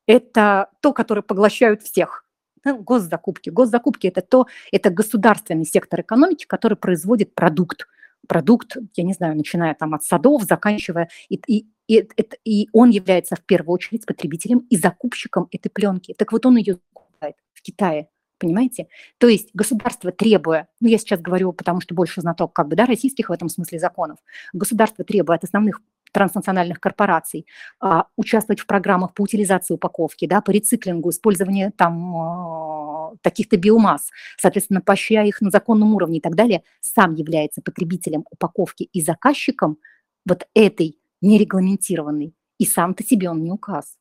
[0.07, 2.25] это то, которое поглощают всех.
[2.65, 3.51] Госзакупки.
[3.51, 7.87] Госзакупки– это то, это государственный сектор экономики, который производит продукт.
[8.27, 12.09] Продукт, я не знаю, начиная там от садов, заканчивая, и, и, и,
[12.45, 16.15] и он является в первую очередь потребителем и закупщиком этой пленки.
[16.17, 18.89] Так вот он ее закупает в Китае понимаете?
[19.19, 22.85] То есть государство требуя, ну я сейчас говорю, потому что больше знаток как бы, да,
[22.85, 24.19] российских в этом смысле законов,
[24.53, 25.81] государство требует от основных
[26.15, 27.47] транснациональных корпораций,
[27.81, 34.11] а, участвовать в программах по утилизации упаковки, да, по рециклингу, использованию там а, таких-то биомасс,
[34.39, 39.79] соответственно, поощряя их на законном уровне и так далее, сам является потребителем упаковки и заказчиком
[40.25, 43.97] вот этой нерегламентированной, и сам-то себе он не указ.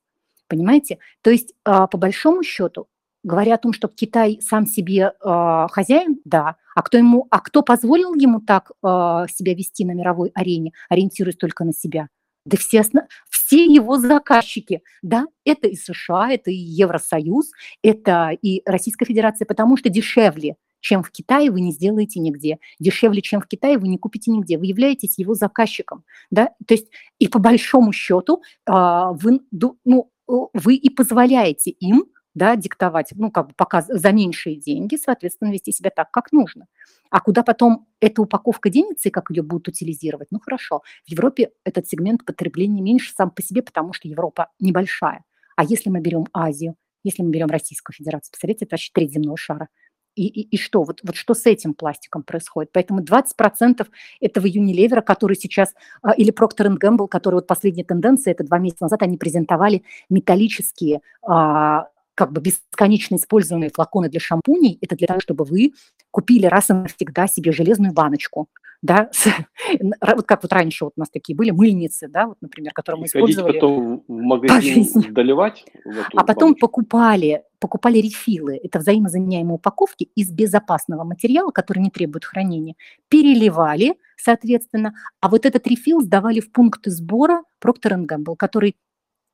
[0.47, 0.99] Понимаете?
[1.23, 2.87] То есть, а, по большому счету,
[3.23, 7.61] говоря о том, что Китай сам себе э, хозяин, да, а кто, ему, а кто
[7.61, 12.09] позволил ему так э, себя вести на мировой арене, ориентируясь только на себя?
[12.45, 12.83] Да все,
[13.29, 17.51] все его заказчики, да, это и США, это и Евросоюз,
[17.81, 22.59] это и Российская Федерация, потому что дешевле, чем в Китае, вы не сделаете нигде.
[22.77, 24.57] Дешевле, чем в Китае, вы не купите нигде.
[24.57, 26.03] Вы являетесь его заказчиком.
[26.29, 26.49] Да?
[26.67, 26.87] То есть
[27.19, 32.05] и по большому счету а, вы, ну, вы и позволяете им
[32.35, 36.67] да, диктовать, ну, как бы показ, за меньшие деньги, соответственно, вести себя так, как нужно.
[37.09, 40.81] А куда потом эта упаковка денется и как ее будут утилизировать, ну, хорошо.
[41.05, 45.23] В Европе этот сегмент потребления меньше сам по себе, потому что Европа небольшая.
[45.55, 49.37] А если мы берем Азию, если мы берем Российскую Федерацию, посмотрите, это вообще треть земного
[49.37, 49.67] шара.
[50.15, 50.83] И, и, и что?
[50.83, 52.71] Вот, вот что с этим пластиком происходит?
[52.71, 53.87] Поэтому 20%
[54.21, 58.85] этого Unilever, который сейчас, а, или Procter Gamble, который вот последняя тенденция, это два месяца
[58.85, 65.19] назад они презентовали металлические а, как бы бесконечно используемые флаконы для шампуней, это для того,
[65.19, 65.73] чтобы вы
[66.11, 68.49] купили раз и навсегда себе железную баночку,
[68.83, 69.09] да,
[70.01, 73.05] вот как вот раньше вот у нас такие были мыльницы, да, вот, например, которые мы
[73.07, 73.53] использовали.
[73.53, 75.65] потом в магазин доливать.
[76.13, 76.59] а потом баночку.
[76.59, 82.75] покупали, покупали рефилы, это взаимозаменяемые упаковки из безопасного материала, который не требует хранения,
[83.07, 88.75] переливали, соответственно, а вот этот рефил сдавали в пункты сбора Procter Gamble, который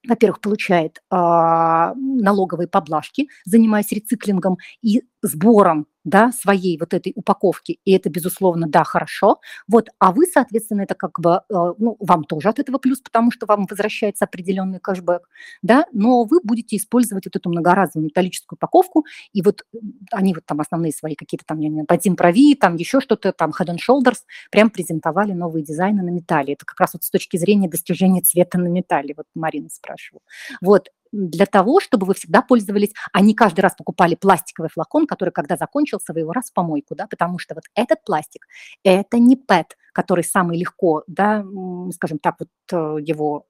[0.07, 7.91] во-первых, получает а, налоговые поблажки, занимаясь рециклингом и сбором да, своей вот этой упаковки, и
[7.91, 9.39] это, безусловно, да, хорошо.
[9.67, 13.31] Вот, а вы, соответственно, это как бы, э, ну, вам тоже от этого плюс, потому
[13.31, 15.27] что вам возвращается определенный кэшбэк,
[15.61, 19.63] да, но вы будете использовать вот эту многоразовую металлическую упаковку, и вот
[20.11, 23.31] они вот там основные свои какие-то там, я не знаю, Патин Прави, там еще что-то,
[23.31, 24.19] там Head and Shoulders,
[24.51, 26.53] прям презентовали новые дизайны на металле.
[26.53, 30.21] Это как раз вот с точки зрения достижения цвета на металле, вот Марина спрашивала.
[30.61, 35.31] Вот, для того, чтобы вы всегда пользовались, а не каждый раз покупали пластиковый флакон, который,
[35.31, 38.47] когда закончился, вы его раз в помойку, да, потому что вот этот пластик,
[38.83, 41.45] это не ПЭТ, который самый легко, да,
[41.93, 43.45] скажем так, вот э, его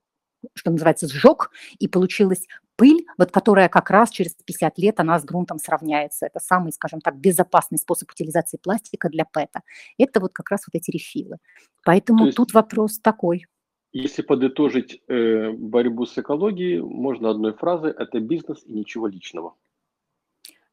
[0.53, 5.25] что называется, сжег, и получилась пыль, вот которая как раз через 50 лет она с
[5.25, 6.25] грунтом сравняется.
[6.25, 9.61] Это самый, скажем так, безопасный способ утилизации пластика для ПЭТа.
[9.97, 11.37] Это вот как раз вот эти рефилы.
[11.83, 12.37] Поэтому есть...
[12.37, 13.47] тут вопрос такой.
[13.91, 19.55] Если подытожить э, борьбу с экологией, можно одной фразой– это бизнес и ничего личного.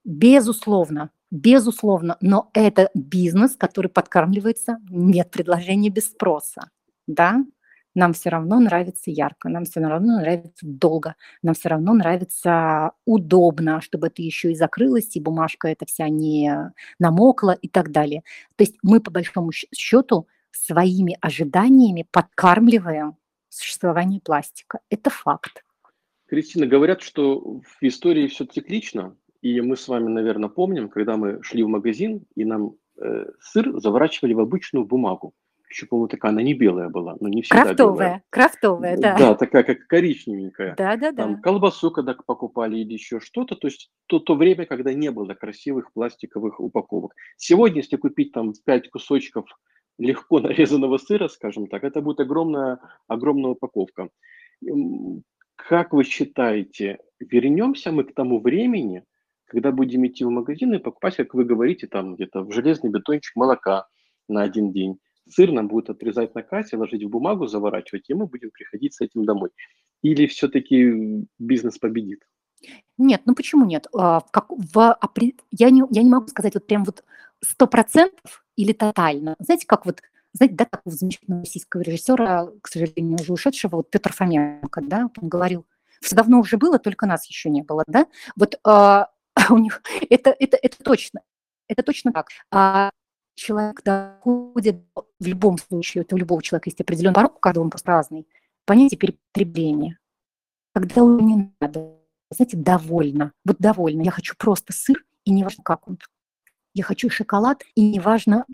[0.05, 6.71] Безусловно, безусловно, но это бизнес, который подкармливается, нет предложения без спроса,
[7.07, 7.45] да,
[7.97, 13.81] нам все равно нравится ярко, нам все равно нравится долго, нам все равно нравится удобно,
[13.81, 18.23] чтобы это еще и закрылось, и бумажка эта вся не намокла и так далее.
[18.57, 23.17] То есть мы по большому счету своими ожиданиями подкармливаем
[23.49, 24.81] существование пластика.
[24.91, 25.65] Это факт.
[26.27, 31.43] Кристина, говорят, что в истории все циклично, и мы с вами, наверное, помним, когда мы
[31.43, 35.35] шли в магазин, и нам э, сыр заворачивали в обычную бумагу.
[35.69, 38.23] Еще, по-моему, такая, она не белая была, но не всегда Крафтовая, белая.
[38.31, 39.19] крафтовая, да.
[39.19, 40.75] Да, такая, как коричневенькая.
[40.77, 41.41] Да, да, Там да.
[41.41, 45.93] колбасу, когда покупали или еще что-то, то есть то, то время, когда не было красивых
[45.93, 47.15] пластиковых упаковок.
[47.37, 49.47] Сегодня, если купить там 5 кусочков
[49.99, 52.79] легко нарезанного сыра, скажем так, это будет огромная,
[53.09, 54.09] огромная упаковка.
[55.57, 59.05] Как вы считаете, вернемся мы к тому времени,
[59.47, 63.35] когда будем идти в магазин и покупать, как вы говорите, там где-то в железный бетончик
[63.37, 63.87] молока
[64.29, 64.99] на один день.
[65.29, 69.01] Сыр нам будут отрезать на кассе, ложить в бумагу, заворачивать, и мы будем приходить с
[69.01, 69.51] этим домой.
[70.03, 72.21] Или все-таки бизнес победит?
[72.99, 73.87] Нет, ну почему нет?
[73.95, 74.99] А, как, в,
[75.51, 77.05] я, не, я не могу сказать вот прям вот
[77.43, 79.37] сто процентов или тотально.
[79.39, 84.13] Знаете, как вот, знаете, да, такого замечательного российского режиссера, к сожалению, уже ушедшего, вот Петр
[84.13, 85.67] Фоменко, да, он говорил,
[86.01, 88.07] все давно уже было, только нас еще не было, да?
[88.37, 89.11] Вот а,
[89.51, 91.21] у них это, это, это точно,
[91.69, 92.29] это точно так.
[92.51, 92.91] А
[93.35, 94.83] человек доходит
[95.21, 98.27] в любом случае, это у любого человека есть определенный порог, у каждого он просто разный,
[98.65, 99.99] понятие перепотребления.
[100.75, 101.97] Когда уже не надо,
[102.31, 105.99] знаете, довольно, вот довольно, я хочу просто сыр, и не важно, как он.
[106.77, 108.45] Я хочу шоколад, и не важно,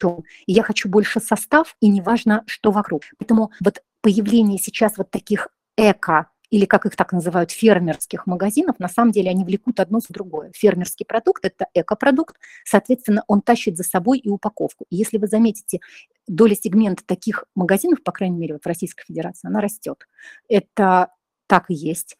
[0.00, 0.22] чем.
[0.46, 3.02] И я хочу больше состав, и не важно, что вокруг.
[3.18, 8.88] Поэтому вот появление сейчас вот таких эко или как их так называют, фермерских магазинов, на
[8.88, 10.52] самом деле они влекут одно за другое.
[10.54, 14.86] Фермерский продукт– это экопродукт, соответственно, он тащит за собой и упаковку.
[14.88, 15.80] И если вы заметите,
[16.28, 20.06] доля сегмента таких магазинов, по крайней мере, вот в Российской Федерации, она растет.
[20.48, 21.08] Это
[21.48, 22.16] так и есть.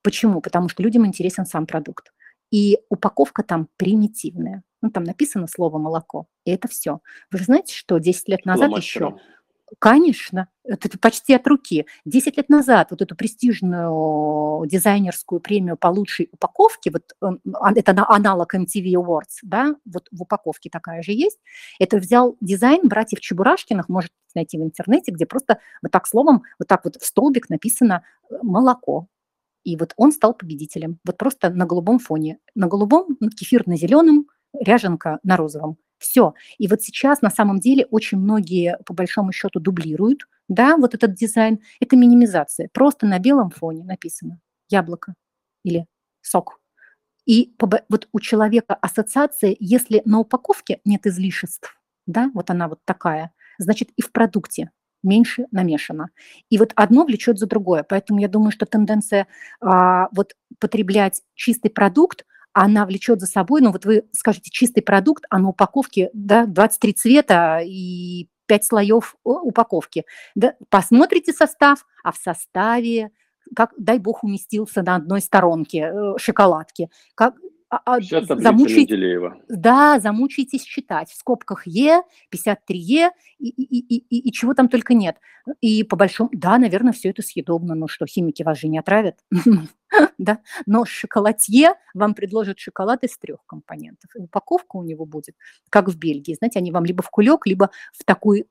[0.00, 0.40] Почему?
[0.40, 2.14] Потому что людям интересен сам продукт.
[2.50, 4.62] И упаковка там примитивная.
[4.82, 7.00] Ну, там написано слово молоко, и это все.
[7.30, 9.20] Вы же знаете, что 10 лет назад еще Фломастером.
[9.80, 11.86] Конечно, это почти от руки.
[12.04, 17.92] Десять лет назад вот эту престижную дизайнерскую премию по лучшей упаковке, вот эм, а- это
[17.92, 21.40] на- аналог MTV Awards, да, вот в упаковке такая же есть,
[21.80, 26.68] это взял дизайн братьев Чебурашкиных, можете найти в интернете, где просто вот так словом, вот
[26.68, 28.02] так вот в столбик написано
[28.42, 29.08] «молоко».
[29.66, 32.38] И вот он стал победителем, вот просто на голубом фоне.
[32.54, 35.76] На голубом, кефир на зеленом, ряженка на розовом.
[35.98, 36.34] Все.
[36.56, 41.14] И вот сейчас на самом деле очень многие, по большому счету, дублируют, да, вот этот
[41.14, 41.58] дизайн.
[41.80, 42.70] Это минимизация.
[42.72, 45.14] Просто на белом фоне написано яблоко
[45.64, 45.86] или
[46.20, 46.60] сок.
[47.24, 53.32] И вот у человека ассоциация, если на упаковке нет излишеств, да, вот она вот такая,
[53.58, 54.70] значит и в продукте
[55.06, 56.10] меньше намешано.
[56.50, 57.82] И вот одно влечет за другое.
[57.82, 59.26] Поэтому я думаю, что тенденция
[59.60, 65.24] а, вот потреблять чистый продукт, она влечет за собой, ну вот вы скажете чистый продукт,
[65.28, 70.04] а на упаковке да, 23 цвета и 5 слоев упаковки.
[70.34, 73.10] Да, посмотрите состав, а в составе,
[73.54, 76.88] как, дай бог, уместился на одной сторонке э, шоколадки.
[77.14, 77.34] Как,
[77.68, 79.36] а- а Вся замучить- Менделеева.
[79.48, 81.10] да, замучаетесь считать.
[81.10, 85.16] В скобках Е, 53Е и, и, и, и, и чего там только нет.
[85.60, 86.30] И по большому...
[86.32, 87.74] Да, наверное, все это съедобно.
[87.74, 89.18] Ну что, химики вас же не отравят.
[90.18, 90.38] да?
[90.66, 94.10] Но шоколадье вам предложит шоколад из трех компонентов.
[94.16, 95.34] И упаковка у него будет,
[95.70, 96.34] как в Бельгии.
[96.34, 98.46] Знаете, они вам либо в кулек, либо в такой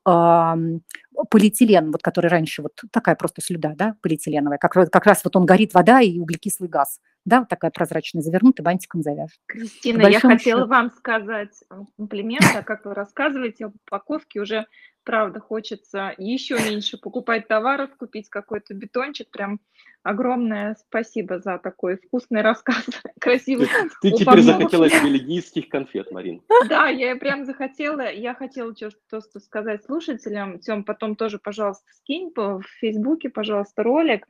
[1.30, 4.58] полиэтилен, вот который раньше, вот такая просто слюда, да, полиэтиленовая.
[4.58, 7.00] Как, как раз вот он горит, вода и углекислый газ.
[7.26, 9.40] Да, вот такая прозрачная, завернутая, бантиком завяжет.
[9.46, 10.70] Кристина, я хотела счету.
[10.70, 14.66] вам сказать э, комплимент, а как вы рассказываете об упаковке, уже
[15.06, 19.30] правда хочется еще меньше покупать товаров, купить какой-то бетончик.
[19.30, 19.60] Прям
[20.02, 22.84] огромное спасибо за такой вкусный рассказ,
[23.20, 23.68] красивый.
[24.02, 26.42] Ты теперь захотелось бельгийских конфет, Марин.
[26.68, 28.74] Да, я прям захотела, я хотела
[29.08, 34.26] просто сказать слушателям, Тем, потом тоже, пожалуйста, скинь в Фейсбуке, пожалуйста, ролик.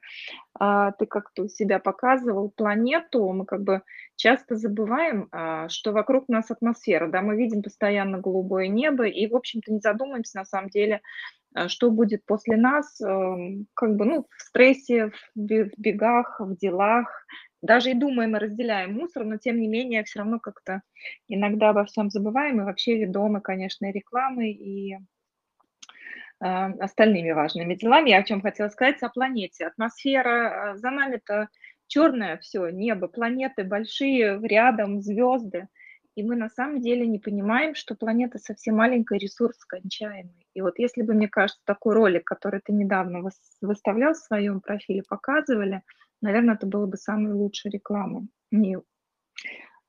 [0.59, 3.83] А, Ты как-то у себя показывал планету, мы как бы
[4.17, 9.37] часто забываем, а, что вокруг нас атмосфера, да, мы видим постоянно голубое небо и, в
[9.37, 11.01] общем-то, не задумываемся на самом деле,
[11.55, 16.41] а, что будет после нас, эм, как бы, ну, в стрессе, в бе- в бегах,
[16.41, 17.27] в делах,
[17.63, 20.83] даже и думаем и разделяем мусор, но тем не менее все равно как-то
[21.29, 28.11] иногда обо всем забываем и вообще ведомы, конечно, и рекламой, и э, остальными важными делами.
[28.11, 29.67] Я о чем хотела сказать, о планете.
[29.67, 31.49] Атмосфера э, за нами-то
[31.87, 35.69] черное все, небо, планеты большие, рядом звезды.
[36.17, 40.47] И мы на самом деле не понимаем, что планета совсем маленькая, ресурс скончаемый.
[40.55, 44.63] И вот если бы, мне кажется, такой ролик, который ты недавно выс- выставлял в своем
[44.63, 45.83] профиле, показывали,
[46.23, 48.29] наверное, это было бы самой лучшей рекламой.
[48.51, 48.79] Не,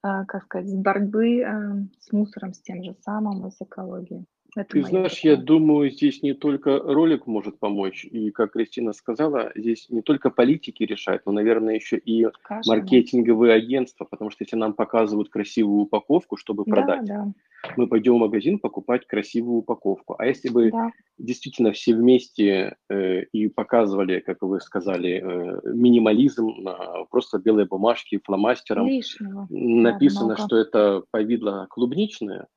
[0.01, 4.25] а, как сказать, с борьбы а, с мусором, с тем же самым, и с экологией.
[4.58, 9.51] Это Ты знаешь, я думаю, здесь не только ролик может помочь, и, как Кристина сказала,
[9.55, 12.70] здесь не только политики решают, но, наверное, еще и Каждый.
[12.70, 17.32] маркетинговые агентства, потому что если нам показывают красивую упаковку, чтобы да, продать, да.
[17.76, 20.16] мы пойдем в магазин покупать красивую упаковку.
[20.18, 20.91] А если бы да.
[21.20, 28.20] действительно все вместе э, и показывали, как вы сказали, э, минимализм на просто белой бумажке,
[28.24, 29.45] фломастером, Лишнего.
[29.51, 32.47] написано, да, что это повидло клубничное,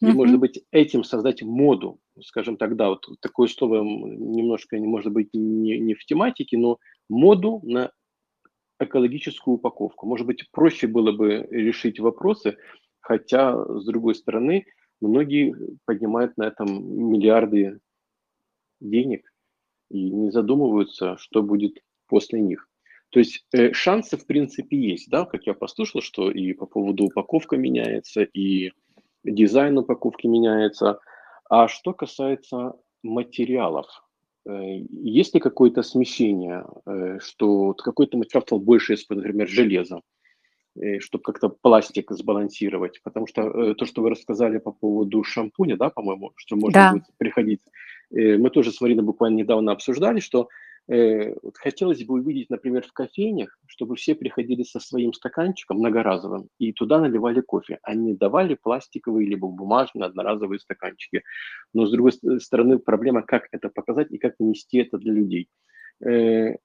[0.00, 0.12] и, mm-hmm.
[0.12, 5.78] может быть, этим создать моду, скажем так, да, вот такое слово немножко, может быть, не,
[5.78, 6.78] не в тематике, но
[7.08, 7.92] моду на
[8.80, 10.06] экологическую упаковку.
[10.06, 12.56] Может быть, проще было бы решить вопросы,
[13.00, 14.66] хотя, с другой стороны,
[15.00, 17.78] многие поднимают на этом миллиарды
[18.80, 19.30] денег
[19.90, 21.78] и не задумываются, что будет
[22.08, 22.68] после них.
[23.10, 27.04] То есть э, шансы, в принципе, есть, да, как я послушал, что и по поводу
[27.04, 28.72] упаковка меняется, и
[29.24, 30.98] дизайн упаковки меняется.
[31.48, 33.86] А что касается материалов,
[34.46, 40.00] э, есть ли какое-то смещение, э, что какой-то материал стал больше, например, железа,
[40.76, 43.00] э, чтобы как-то пластик сбалансировать?
[43.02, 46.92] Потому что то, что вы рассказали по поводу шампуня, да, по-моему, что можно да.
[46.92, 47.60] будет приходить,
[48.10, 50.48] мы тоже с Мариной буквально недавно обсуждали, что
[50.86, 56.72] вот хотелось бы увидеть, например, в кофейнях, чтобы все приходили со своим стаканчиком многоразовым и
[56.72, 61.22] туда наливали кофе, а не давали пластиковые либо бумажные одноразовые стаканчики.
[61.72, 65.48] Но, с другой стороны, проблема, как это показать и как нести это для людей.
[66.04, 66.56] Э,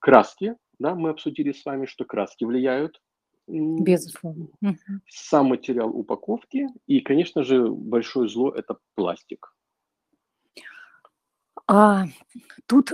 [0.00, 3.00] краски, да, мы обсудили с вами, что краски влияют
[3.48, 4.48] Безусловно.
[5.08, 9.54] Сам материал упаковки и, конечно же, большое зло– это пластик.
[11.66, 12.04] А,
[12.66, 12.92] тут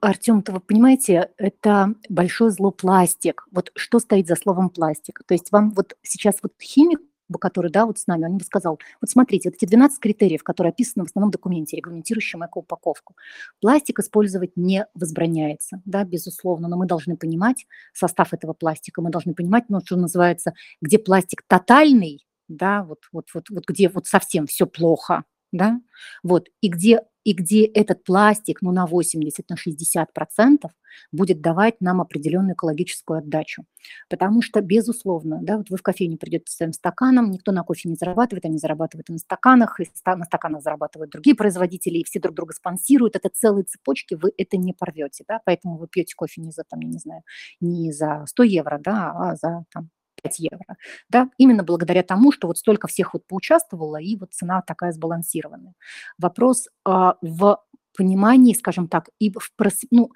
[0.00, 3.46] Артем, то вы понимаете, это большое зло пластик.
[3.52, 5.22] Вот что стоит за словом пластик?
[5.26, 7.00] То есть вам вот сейчас вот химик,
[7.40, 11.04] который, да, вот с нами, он сказал, вот смотрите, вот эти 12 критериев, которые описаны
[11.04, 13.14] в основном документе, регламентирующем экоупаковку.
[13.60, 19.34] Пластик использовать не возбраняется, да, безусловно, но мы должны понимать состав этого пластика, мы должны
[19.34, 24.46] понимать, ну, что называется, где пластик тотальный, да, вот, вот, вот, вот где вот совсем
[24.46, 25.80] все плохо, да,
[26.22, 30.70] вот, и где, и где этот пластик, ну, на 80, на 60 процентов
[31.10, 33.64] будет давать нам определенную экологическую отдачу.
[34.08, 37.88] Потому что, безусловно, да, вот вы в кофейне придете с своим стаканом, никто на кофе
[37.88, 42.36] не зарабатывает, они зарабатывают на стаканах, и на стаканах зарабатывают другие производители, и все друг
[42.36, 46.52] друга спонсируют, это целые цепочки, вы это не порвете, да, поэтому вы пьете кофе не
[46.52, 47.22] за, там, я не знаю,
[47.60, 49.90] не за 100 евро, да, а за там,
[50.22, 50.76] 5 евро.
[51.08, 51.30] Да?
[51.38, 55.74] Именно благодаря тому, что вот столько всех вот поучаствовало, и вот цена такая сбалансированная.
[56.18, 57.60] Вопрос а, в
[57.96, 59.50] понимании, скажем так, и в,
[59.90, 60.10] ну,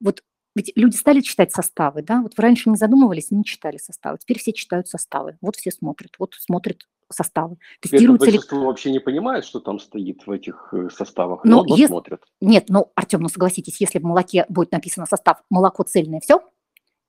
[0.00, 0.22] вот
[0.56, 4.38] ведь люди стали читать составы, да, вот вы раньше не задумывались, не читали составы, теперь
[4.38, 6.80] все читают составы, вот все смотрят, вот смотрят
[7.12, 7.58] составы.
[7.80, 8.40] Тестируются ли...
[8.50, 11.86] вообще не понимает, что там стоит в этих э, составах, но, но, но если...
[11.88, 12.22] смотрят.
[12.40, 16.40] Нет, ну, Артем, ну согласитесь, если в молоке будет написано состав молоко цельное, все,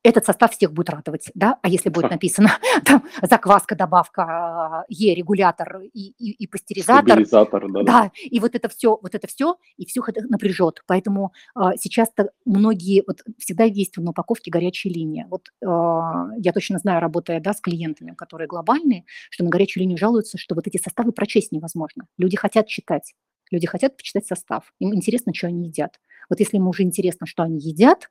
[0.08, 2.52] этот состав всех будет радовать, да, а если будет написано
[2.86, 7.26] там закваска, добавка, Е, регулятор и, и, и пастеризатор,
[7.70, 11.76] да, да, и вот это все, вот это все, и все это напряжет, поэтому а,
[11.76, 17.42] сейчас-то многие, вот всегда есть на упаковке горячая линия, вот а, я точно знаю, работая,
[17.42, 21.52] да, с клиентами, которые глобальные, что на горячую линию жалуются, что вот эти составы прочесть
[21.52, 23.14] невозможно, люди хотят читать,
[23.52, 26.00] люди хотят почитать состав, им интересно, что они едят,
[26.30, 28.10] вот если им уже интересно, что они едят,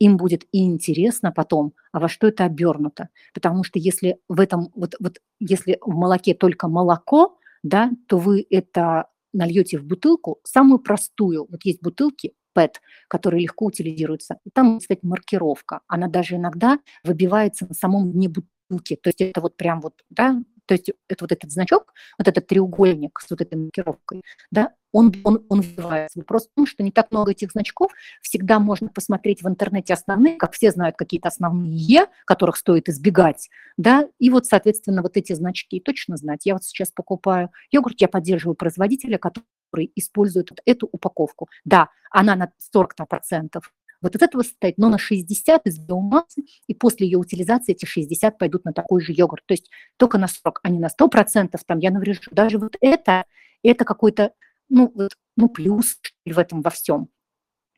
[0.00, 3.08] им будет и интересно потом, а во что это обернуто.
[3.34, 8.44] Потому что если в этом, вот, вот если в молоке только молоко, да, то вы
[8.50, 11.46] это нальете в бутылку, самую простую.
[11.48, 12.74] Вот есть бутылки PET,
[13.08, 14.38] которые легко утилизируются.
[14.44, 15.80] И там, кстати, маркировка.
[15.86, 18.96] Она даже иногда выбивается на самом дне бутылки.
[18.96, 22.46] То есть это вот прям вот, да, то есть это вот этот значок, вот этот
[22.46, 26.20] треугольник с вот этой маркировкой, да, он, он, он вбивается.
[26.20, 27.90] Вопрос в том, что не так много этих значков.
[28.22, 34.06] Всегда можно посмотреть в интернете основные, как все знают какие-то основные, которых стоит избегать, да,
[34.20, 36.46] и вот, соответственно, вот эти значки точно знать.
[36.46, 41.48] Я вот сейчас покупаю йогурт, я поддерживаю производителя, который использует вот эту упаковку.
[41.64, 43.60] Да, она на 40%
[44.02, 48.38] вот от этого состоит, но на 60 из биомассы, и после ее утилизации эти 60
[48.38, 49.44] пойдут на такой же йогурт.
[49.46, 52.22] То есть только на 40, а не на 100%, там я наврежу.
[52.30, 53.24] Даже вот это,
[53.62, 54.32] это какой-то
[54.70, 57.08] ну, вот, ну, плюс в этом во всем.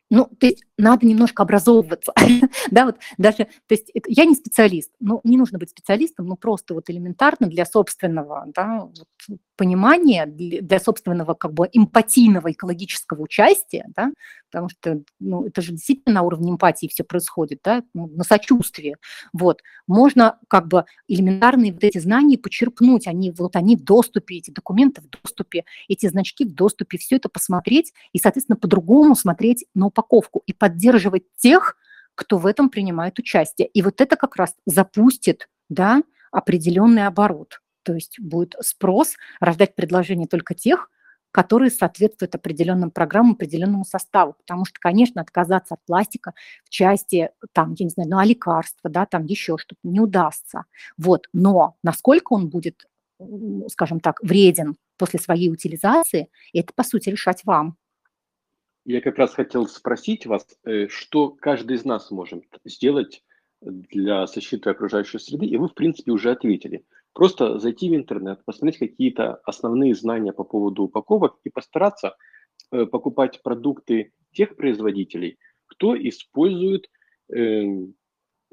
[0.09, 2.13] Ну, то есть надо немножко образовываться,
[2.71, 6.35] да, вот даже, то есть это, я не специалист, но не нужно быть специалистом, ну,
[6.35, 13.85] просто вот элементарно для собственного, да, вот, понимания, для собственного как бы эмпатийного экологического участия,
[13.95, 14.11] да,
[14.51, 18.97] потому что ну, это же действительно на уровне эмпатии все происходит, да, ну, на сочувствии,
[19.31, 24.51] вот, можно как бы элементарные вот эти знания почерпнуть, они вот они в доступе, эти
[24.51, 29.87] документы в доступе, эти значки в доступе, все это посмотреть и, соответственно, по-другому смотреть на
[29.87, 31.77] упаковку и поддерживать тех,
[32.15, 33.67] кто в этом принимает участие.
[33.67, 37.59] И вот это как раз запустит, да, определенный оборот.
[37.83, 40.89] То есть будет спрос рождать предложения только тех,
[41.31, 44.33] которые соответствуют определенным программам, определенному составу.
[44.33, 48.89] Потому что, конечно, отказаться от пластика в части, там, я не знаю, ну, а лекарства,
[48.89, 50.65] да, там еще что-то не удастся.
[50.95, 51.27] Вот.
[51.33, 52.85] Но насколько он будет,
[53.67, 57.77] скажем так, вреден после своей утилизации, это, по сути, решать вам.
[58.85, 63.23] Я как раз хотел спросить вас, э, что каждый из нас может сделать
[63.61, 66.85] для защиты окружающей среды, и вы, в принципе, уже ответили.
[67.13, 72.15] Просто зайти в интернет, посмотреть какие-то основные знания по поводу упаковок и постараться
[72.71, 75.37] э, покупать продукты тех производителей,
[75.67, 76.89] кто использует
[77.31, 77.65] э,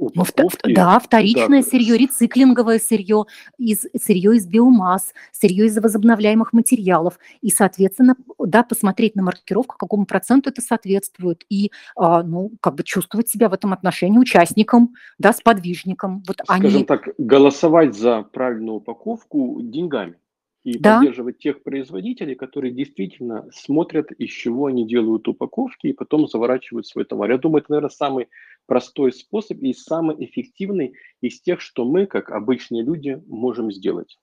[0.00, 0.72] упаковки.
[0.74, 1.68] Да, вторичное да.
[1.68, 3.26] сырье, рециклинговое сырье,
[3.58, 7.18] из, сырье из биомасс, сырье из возобновляемых материалов.
[7.40, 12.82] И, соответственно, да, посмотреть на маркировку, какому проценту это соответствует, и, а, ну, как бы
[12.82, 16.22] чувствовать себя в этом отношении участником, да, сподвижником.
[16.26, 16.84] Вот Скажем они...
[16.84, 20.16] так, голосовать за правильную упаковку деньгами
[20.64, 20.98] и да.
[20.98, 27.04] поддерживать тех производителей, которые действительно смотрят, из чего они делают упаковки и потом заворачивают свой
[27.04, 27.30] товар.
[27.30, 28.28] Я думаю, это, наверное, самый
[28.66, 34.18] простой способ и самый эффективный из тех, что мы, как обычные люди, можем сделать.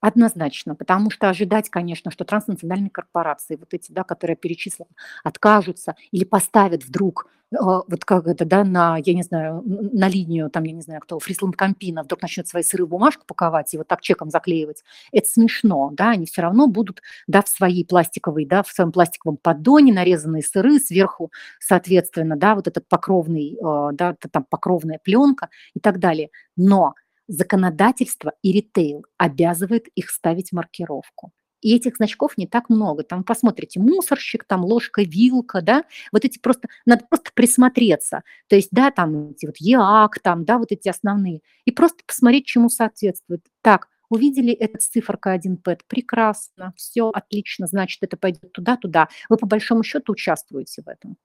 [0.00, 4.88] Однозначно, потому что ожидать, конечно, что транснациональные корпорации, вот эти, да, которые я перечислила,
[5.24, 10.50] откажутся или поставят вдруг, э, вот как это, да, на, я не знаю, на линию,
[10.50, 13.78] там, я не знаю, кто, Фрисланд Кампина вдруг начнет свои сыры в бумажку паковать и
[13.78, 18.44] вот так чеком заклеивать, это смешно, да, они все равно будут, да, в своей пластиковой,
[18.46, 21.30] да, в своем пластиковом поддоне нарезанные сыры, сверху,
[21.60, 26.30] соответственно, да, вот этот покровный, э, да, там покровная пленка и так далее.
[26.56, 26.94] Но
[27.28, 31.32] законодательство и ритейл обязывает их ставить маркировку.
[31.60, 33.04] И этих значков не так много.
[33.04, 38.22] Там посмотрите, мусорщик, там ложка, вилка, да, вот эти просто, надо просто присмотреться.
[38.48, 41.40] То есть, да, там эти вот ЕАК, там, да, вот эти основные.
[41.64, 43.46] И просто посмотреть, чему соответствует.
[43.62, 49.08] Так, увидели этот циферка 1 ПЭТ, прекрасно, все отлично, значит, это пойдет туда-туда.
[49.28, 51.16] Вы по большому счету участвуете в этом.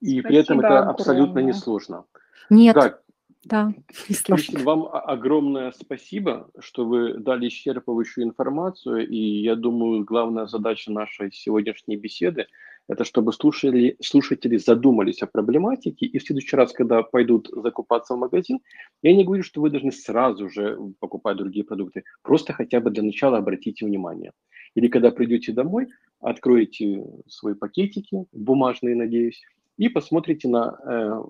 [0.00, 0.92] И Спасибо при этом это огромное.
[0.92, 2.04] абсолютно несложно.
[2.50, 2.98] Нет, да,
[3.44, 3.72] да,
[4.06, 9.08] Кристина, вам огромное спасибо, что вы дали исчерпывающую информацию.
[9.08, 12.46] И я думаю, главная задача нашей сегодняшней беседы–
[12.88, 16.06] это чтобы слушали, слушатели задумались о проблематике.
[16.06, 18.60] И в следующий раз, когда пойдут закупаться в магазин,
[19.02, 22.04] я не говорю, что вы должны сразу же покупать другие продукты.
[22.22, 24.32] Просто хотя бы для начала обратите внимание.
[24.74, 25.88] Или когда придете домой,
[26.20, 29.42] откроете свои пакетики, бумажные, надеюсь,
[29.76, 31.22] и посмотрите на э,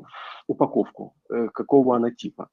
[0.47, 2.49] упаковку, э, какого она типа.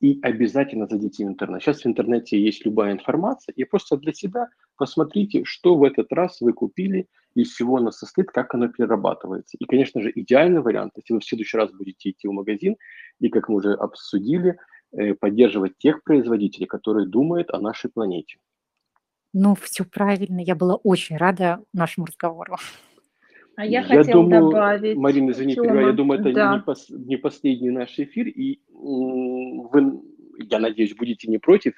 [0.00, 1.62] И обязательно зайдите в интернет.
[1.62, 6.40] Сейчас в интернете есть любая информация, и просто для себя посмотрите, что в этот раз
[6.40, 9.56] вы купили, из чего она состоит, как она перерабатывается.
[9.60, 12.76] И, конечно же, идеальный вариант, если вы в следующий раз будете идти в магазин,
[13.20, 14.56] и, как мы уже обсудили,
[14.92, 18.38] э, поддерживать тех производителей, которые думают о нашей планете.
[19.32, 20.40] Ну, все правильно.
[20.40, 22.56] Я была очень рада нашему разговору.
[23.60, 24.96] А я, я хотела думаю, добавить...
[24.96, 26.54] Марина, извините, Тёма, я думаю, это да.
[26.54, 30.00] не, пос, не последний наш эфир, и вы,
[30.38, 31.74] я надеюсь, будете не против,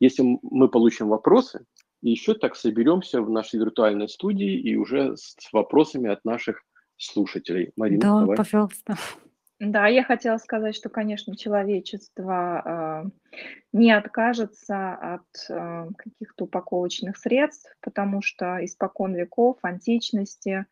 [0.00, 1.66] если мы получим вопросы,
[2.00, 6.62] и еще так соберемся в нашей виртуальной студии и уже с вопросами от наших
[6.96, 7.70] слушателей.
[7.76, 8.36] Марина, да, давай.
[8.38, 8.96] пожалуйста.
[9.58, 13.40] Да, я хотела сказать, что, конечно, человечество э,
[13.72, 20.66] не откажется от э, каких-то упаковочных средств, потому что испокон веков, античности,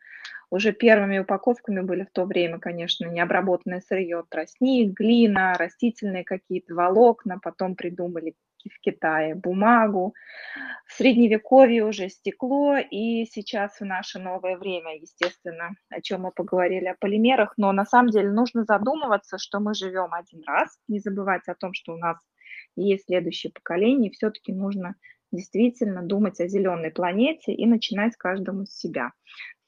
[0.50, 7.38] уже первыми упаковками были в то время, конечно, необработанное сырье, тростник, глина, растительные какие-то волокна,
[7.42, 8.34] потом придумали
[8.70, 9.34] в Китае.
[9.34, 10.14] Бумагу,
[10.86, 16.86] в Средневековье уже стекло, и сейчас в наше новое время, естественно, о чем мы поговорили,
[16.86, 21.48] о полимерах, но на самом деле нужно задумываться, что мы живем один раз, не забывать
[21.48, 22.18] о том, что у нас
[22.76, 24.94] есть следующее поколение, все-таки нужно
[25.32, 29.12] действительно думать о зеленой планете и начинать каждому с себя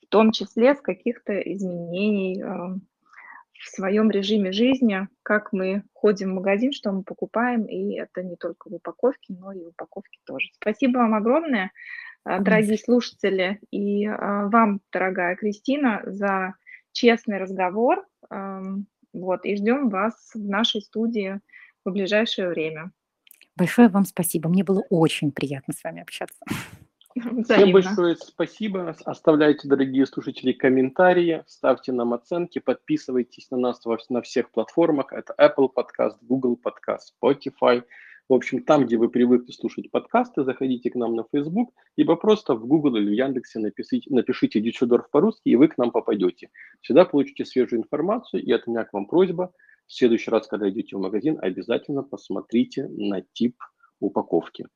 [0.07, 2.78] в том числе с каких-то изменений э,
[3.62, 8.36] в своем режиме жизни, как мы ходим в магазин, что мы покупаем, и это не
[8.36, 10.48] только в упаковке, но и в упаковке тоже.
[10.61, 11.72] Спасибо вам огромное,
[12.24, 16.54] э, дорогие слушатели, и э, вам, дорогая Кристина, за
[16.92, 18.07] честный разговор.
[18.30, 21.40] Эм, вот, и ждем вас в нашей студии
[21.84, 22.90] в ближайшее время.
[23.57, 24.48] Большое вам спасибо.
[24.48, 26.44] Мне было очень приятно с вами общаться.
[27.44, 28.94] Всем большое спасибо.
[29.04, 35.12] Оставляйте, дорогие слушатели, комментарии, ставьте нам оценки, подписывайтесь на нас на всех платформах.
[35.12, 37.82] Это Apple Podcast, Google Podcast, Spotify.
[38.28, 42.54] В общем, там, где вы привыкли слушать подкасты, заходите к нам на Facebook, либо просто
[42.54, 46.50] в Google или в Яндексе напишите, напишите Дюссельдорф по-русски, и вы к нам попадете.
[46.82, 49.52] Всегда получите свежую информацию, и от меня к вам просьба.
[49.86, 53.56] В следующий раз, когда идете в магазин, обязательно посмотрите на тип
[54.00, 54.66] упаковки.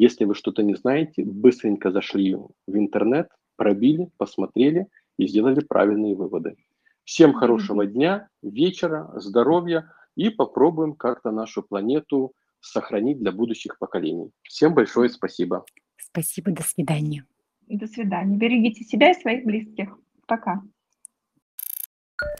[0.00, 4.86] Если вы что-то не знаете, быстренько зашли в интернет, пробили, посмотрели
[5.18, 6.56] и сделали правильные выводы.
[7.04, 14.30] Всем хорошего дня, вечера, здоровья и попробуем как-то нашу планету сохранить для будущих поколений.
[14.44, 15.66] Всем большое спасибо.
[15.98, 17.26] Спасибо, до свидания.
[17.68, 18.38] До свидания.
[18.38, 19.98] Берегите себя и своих близких.
[20.26, 20.62] Пока.